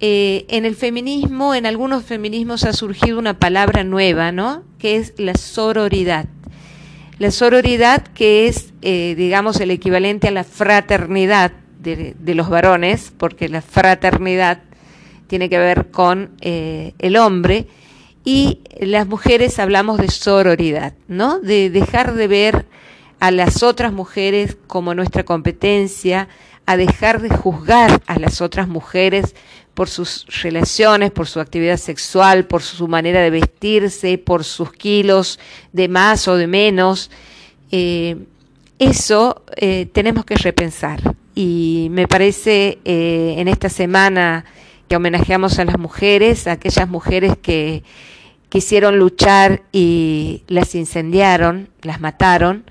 eh, 0.06 0.44
en 0.50 0.66
el 0.66 0.76
feminismo, 0.76 1.56
en 1.56 1.66
algunos 1.66 2.04
feminismos 2.04 2.66
ha 2.66 2.74
surgido 2.74 3.18
una 3.18 3.40
palabra 3.40 3.86
nueva, 3.86 4.34
¿no? 4.34 4.66
Que 4.78 4.98
es 4.98 5.14
la 5.16 5.34
sororidad. 5.34 6.26
La 7.20 7.32
sororidad 7.32 8.04
que 8.08 8.50
es, 8.50 8.74
eh, 8.82 9.16
digamos, 9.16 9.62
el 9.62 9.72
equivalente 9.72 10.28
a 10.28 10.32
la 10.32 10.44
fraternidad 10.44 11.54
de, 11.80 12.16
los 12.36 12.50
varones, 12.50 13.14
porque 13.18 13.48
la 13.48 13.62
fraternidad 13.62 14.64
tiene 15.28 15.48
que 15.48 15.58
ver 15.58 15.90
con 15.90 16.32
eh, 16.42 16.96
el 17.00 17.16
hombre, 17.16 17.68
y 18.26 18.60
las 18.82 19.08
mujeres 19.08 19.58
hablamos 19.58 20.00
de 20.00 20.10
sororidad, 20.10 20.96
¿no? 21.08 21.40
De 21.40 21.70
dejar 21.70 22.16
de 22.16 22.28
ver 22.28 22.66
a 23.22 23.32
las 23.32 23.64
otras 23.64 23.94
mujeres 23.94 24.58
como 24.68 24.96
nuestra 24.96 25.24
competencia, 25.24 26.28
a 26.66 26.78
dejar 26.78 27.22
de 27.22 27.30
juzgar 27.30 28.02
a 28.06 28.20
las 28.20 28.42
otras 28.42 28.68
mujeres 28.68 29.36
por 29.74 29.90
sus 29.90 30.26
relaciones, 30.42 31.12
por 31.12 31.28
su 31.28 31.40
actividad 31.40 31.78
sexual, 31.78 32.46
por 32.46 32.62
su 32.62 32.88
manera 32.88 33.22
de 33.22 33.30
vestirse, 33.30 34.18
por 34.18 34.44
sus 34.44 34.72
kilos 34.72 35.40
de 35.72 35.88
más 35.88 36.28
o 36.28 36.36
de 36.36 36.48
menos. 36.48 37.10
Eh, 37.72 38.18
eso 38.78 39.44
eh, 39.56 39.88
tenemos 39.92 40.26
que 40.26 40.36
repensar. 40.36 41.02
Y 41.36 41.88
me 41.92 42.08
parece 42.08 42.80
eh, 42.86 43.36
en 43.38 43.48
esta 43.48 43.70
semana 43.70 44.46
que 44.88 44.96
homenajeamos 44.96 45.58
a 45.58 45.66
las 45.66 45.80
mujeres, 45.80 46.48
a 46.48 46.54
aquellas 46.54 46.88
mujeres 46.88 47.34
que 47.42 47.84
quisieron 48.50 49.00
luchar 49.00 49.64
y 49.72 50.44
las 50.48 50.76
incendiaron, 50.76 51.70
las 51.82 52.00
mataron. 52.00 52.66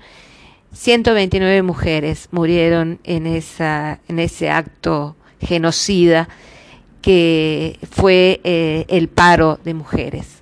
129 0.71 1.61
mujeres 1.63 2.29
murieron 2.31 2.99
en, 3.03 3.27
esa, 3.27 3.99
en 4.07 4.19
ese 4.19 4.49
acto 4.49 5.17
genocida 5.41 6.29
que 7.03 7.77
fue 7.91 8.39
eh, 8.45 8.85
el 8.87 9.09
paro 9.09 9.59
de 9.63 9.73
mujeres. 9.75 10.41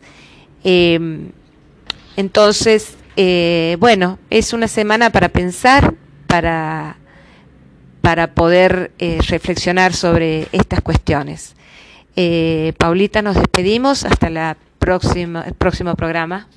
Eh, 0.63 1.31
entonces, 2.15 2.95
eh, 3.17 3.77
bueno, 3.79 4.19
es 4.29 4.53
una 4.53 4.67
semana 4.67 5.09
para 5.09 5.29
pensar, 5.29 5.95
para, 6.27 6.97
para 8.01 8.33
poder 8.35 8.91
eh, 8.99 9.19
reflexionar 9.27 9.93
sobre 9.93 10.47
estas 10.53 10.81
cuestiones. 10.81 11.55
Paulita, 12.77 13.21
nos 13.23 13.35
despedimos 13.35 14.05
hasta 14.05 14.29
la 14.29 14.55
próxima, 14.77 15.41
el 15.41 15.55
próximo 15.55 15.95
programa. 15.95 16.47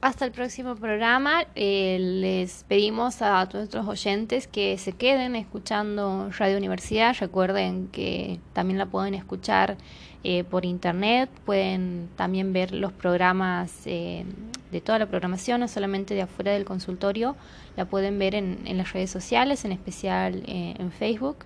Hasta 0.00 0.24
el 0.24 0.32
próximo 0.32 0.76
programa. 0.76 1.44
Eh, 1.54 1.98
les 2.00 2.64
pedimos 2.66 3.20
a 3.20 3.46
todos 3.46 3.70
nuestros 3.72 3.86
oyentes 3.86 4.46
que 4.46 4.78
se 4.78 4.92
queden 4.92 5.36
escuchando 5.36 6.30
Radio 6.38 6.56
Universidad. 6.56 7.14
Recuerden 7.20 7.88
que 7.88 8.40
también 8.54 8.78
la 8.78 8.86
pueden 8.86 9.12
escuchar 9.12 9.76
eh, 10.24 10.42
por 10.44 10.64
internet. 10.64 11.28
Pueden 11.44 12.08
también 12.16 12.54
ver 12.54 12.72
los 12.72 12.92
programas 12.92 13.82
eh, 13.84 14.24
de 14.72 14.80
toda 14.80 14.98
la 14.98 15.04
programación, 15.04 15.60
no 15.60 15.68
solamente 15.68 16.14
de 16.14 16.22
afuera 16.22 16.52
del 16.52 16.64
consultorio. 16.64 17.36
La 17.76 17.84
pueden 17.84 18.18
ver 18.18 18.34
en, 18.34 18.60
en 18.64 18.78
las 18.78 18.94
redes 18.94 19.10
sociales, 19.10 19.66
en 19.66 19.72
especial 19.72 20.42
eh, 20.46 20.76
en 20.78 20.92
Facebook. 20.92 21.44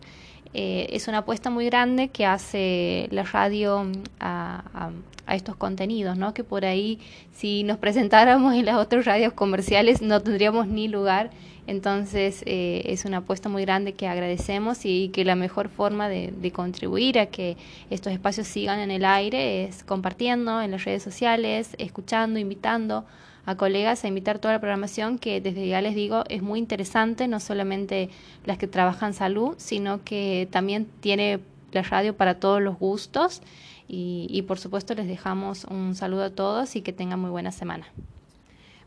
Eh, 0.55 0.87
es 0.91 1.09
una 1.09 1.19
apuesta 1.19 1.51
muy 1.51 1.67
grande 1.67 2.09
que 2.09 2.25
hace 2.25 3.09
la 3.11 3.25
radio 3.25 3.87
a, 4.21 4.63
a, 4.73 4.91
a, 5.27 5.35
estos 5.35 5.57
contenidos, 5.57 6.17
¿no? 6.17 6.33
Que 6.33 6.45
por 6.45 6.65
ahí, 6.65 7.01
si 7.33 7.65
nos 7.65 7.79
presentáramos 7.79 8.55
en 8.55 8.65
las 8.65 8.77
otras 8.77 9.05
radios 9.05 9.33
comerciales, 9.33 10.01
no 10.01 10.23
tendríamos 10.23 10.69
ni 10.69 10.87
lugar. 10.87 11.31
Entonces, 11.67 12.43
eh, 12.47 12.83
es 12.87 13.05
una 13.05 13.19
apuesta 13.19 13.49
muy 13.49 13.63
grande 13.63 13.95
que 13.95 14.07
agradecemos 14.07 14.85
y 14.85 15.09
que 15.09 15.25
la 15.25 15.35
mejor 15.35 15.69
forma 15.69 16.09
de, 16.09 16.33
de, 16.41 16.53
contribuir 16.53 17.19
a 17.19 17.27
que 17.27 17.57
estos 17.91 18.13
espacios 18.13 18.47
sigan 18.47 18.79
en 18.79 18.91
el 18.91 19.05
aire 19.05 19.65
es 19.65 19.83
compartiendo 19.83 20.63
en 20.63 20.71
las 20.71 20.85
redes 20.85 21.03
sociales, 21.03 21.75
escuchando, 21.79 22.39
invitando 22.39 23.05
a 23.47 23.57
colegas 23.57 24.05
a 24.05 24.09
invitar 24.09 24.39
toda 24.39 24.55
la 24.55 24.61
programación 24.61 25.19
que 25.19 25.41
desde 25.41 25.67
ya 25.67 25.81
les 25.81 25.95
digo 25.95 26.25
es 26.29 26.43
muy 26.43 26.59
interesante, 26.59 27.29
no 27.29 27.41
solamente 27.41 28.11
las 28.45 28.59
que 28.59 28.67
trabajan 28.67 29.15
salud, 29.15 29.55
sino 29.59 30.03
que 30.05 30.49
también 30.51 30.87
tiene 31.01 31.41
la 31.73 31.83
radio 31.83 32.17
para 32.17 32.39
todos 32.41 32.63
los 32.63 32.79
gustos 32.79 33.43
y, 33.89 34.27
y 34.31 34.43
por 34.43 34.59
supuesto 34.59 34.95
les 34.95 35.07
dejamos 35.07 35.65
un 35.65 35.95
saludo 35.95 36.25
a 36.25 36.31
todos 36.31 36.77
y 36.77 36.83
que 36.83 36.93
tengan 36.93 37.21
muy 37.21 37.31
buena 37.31 37.53
semana. 37.53 37.87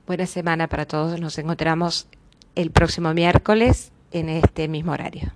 Buena 0.08 0.26
semana 0.26 0.68
para 0.68 0.86
todos, 0.86 1.20
nos 1.20 1.38
encontramos 1.38 2.08
el 2.56 2.72
próximo 2.72 3.14
miércoles 3.14 3.92
en 4.12 4.30
este 4.30 4.68
mismo 4.68 4.94
horario. 4.94 5.34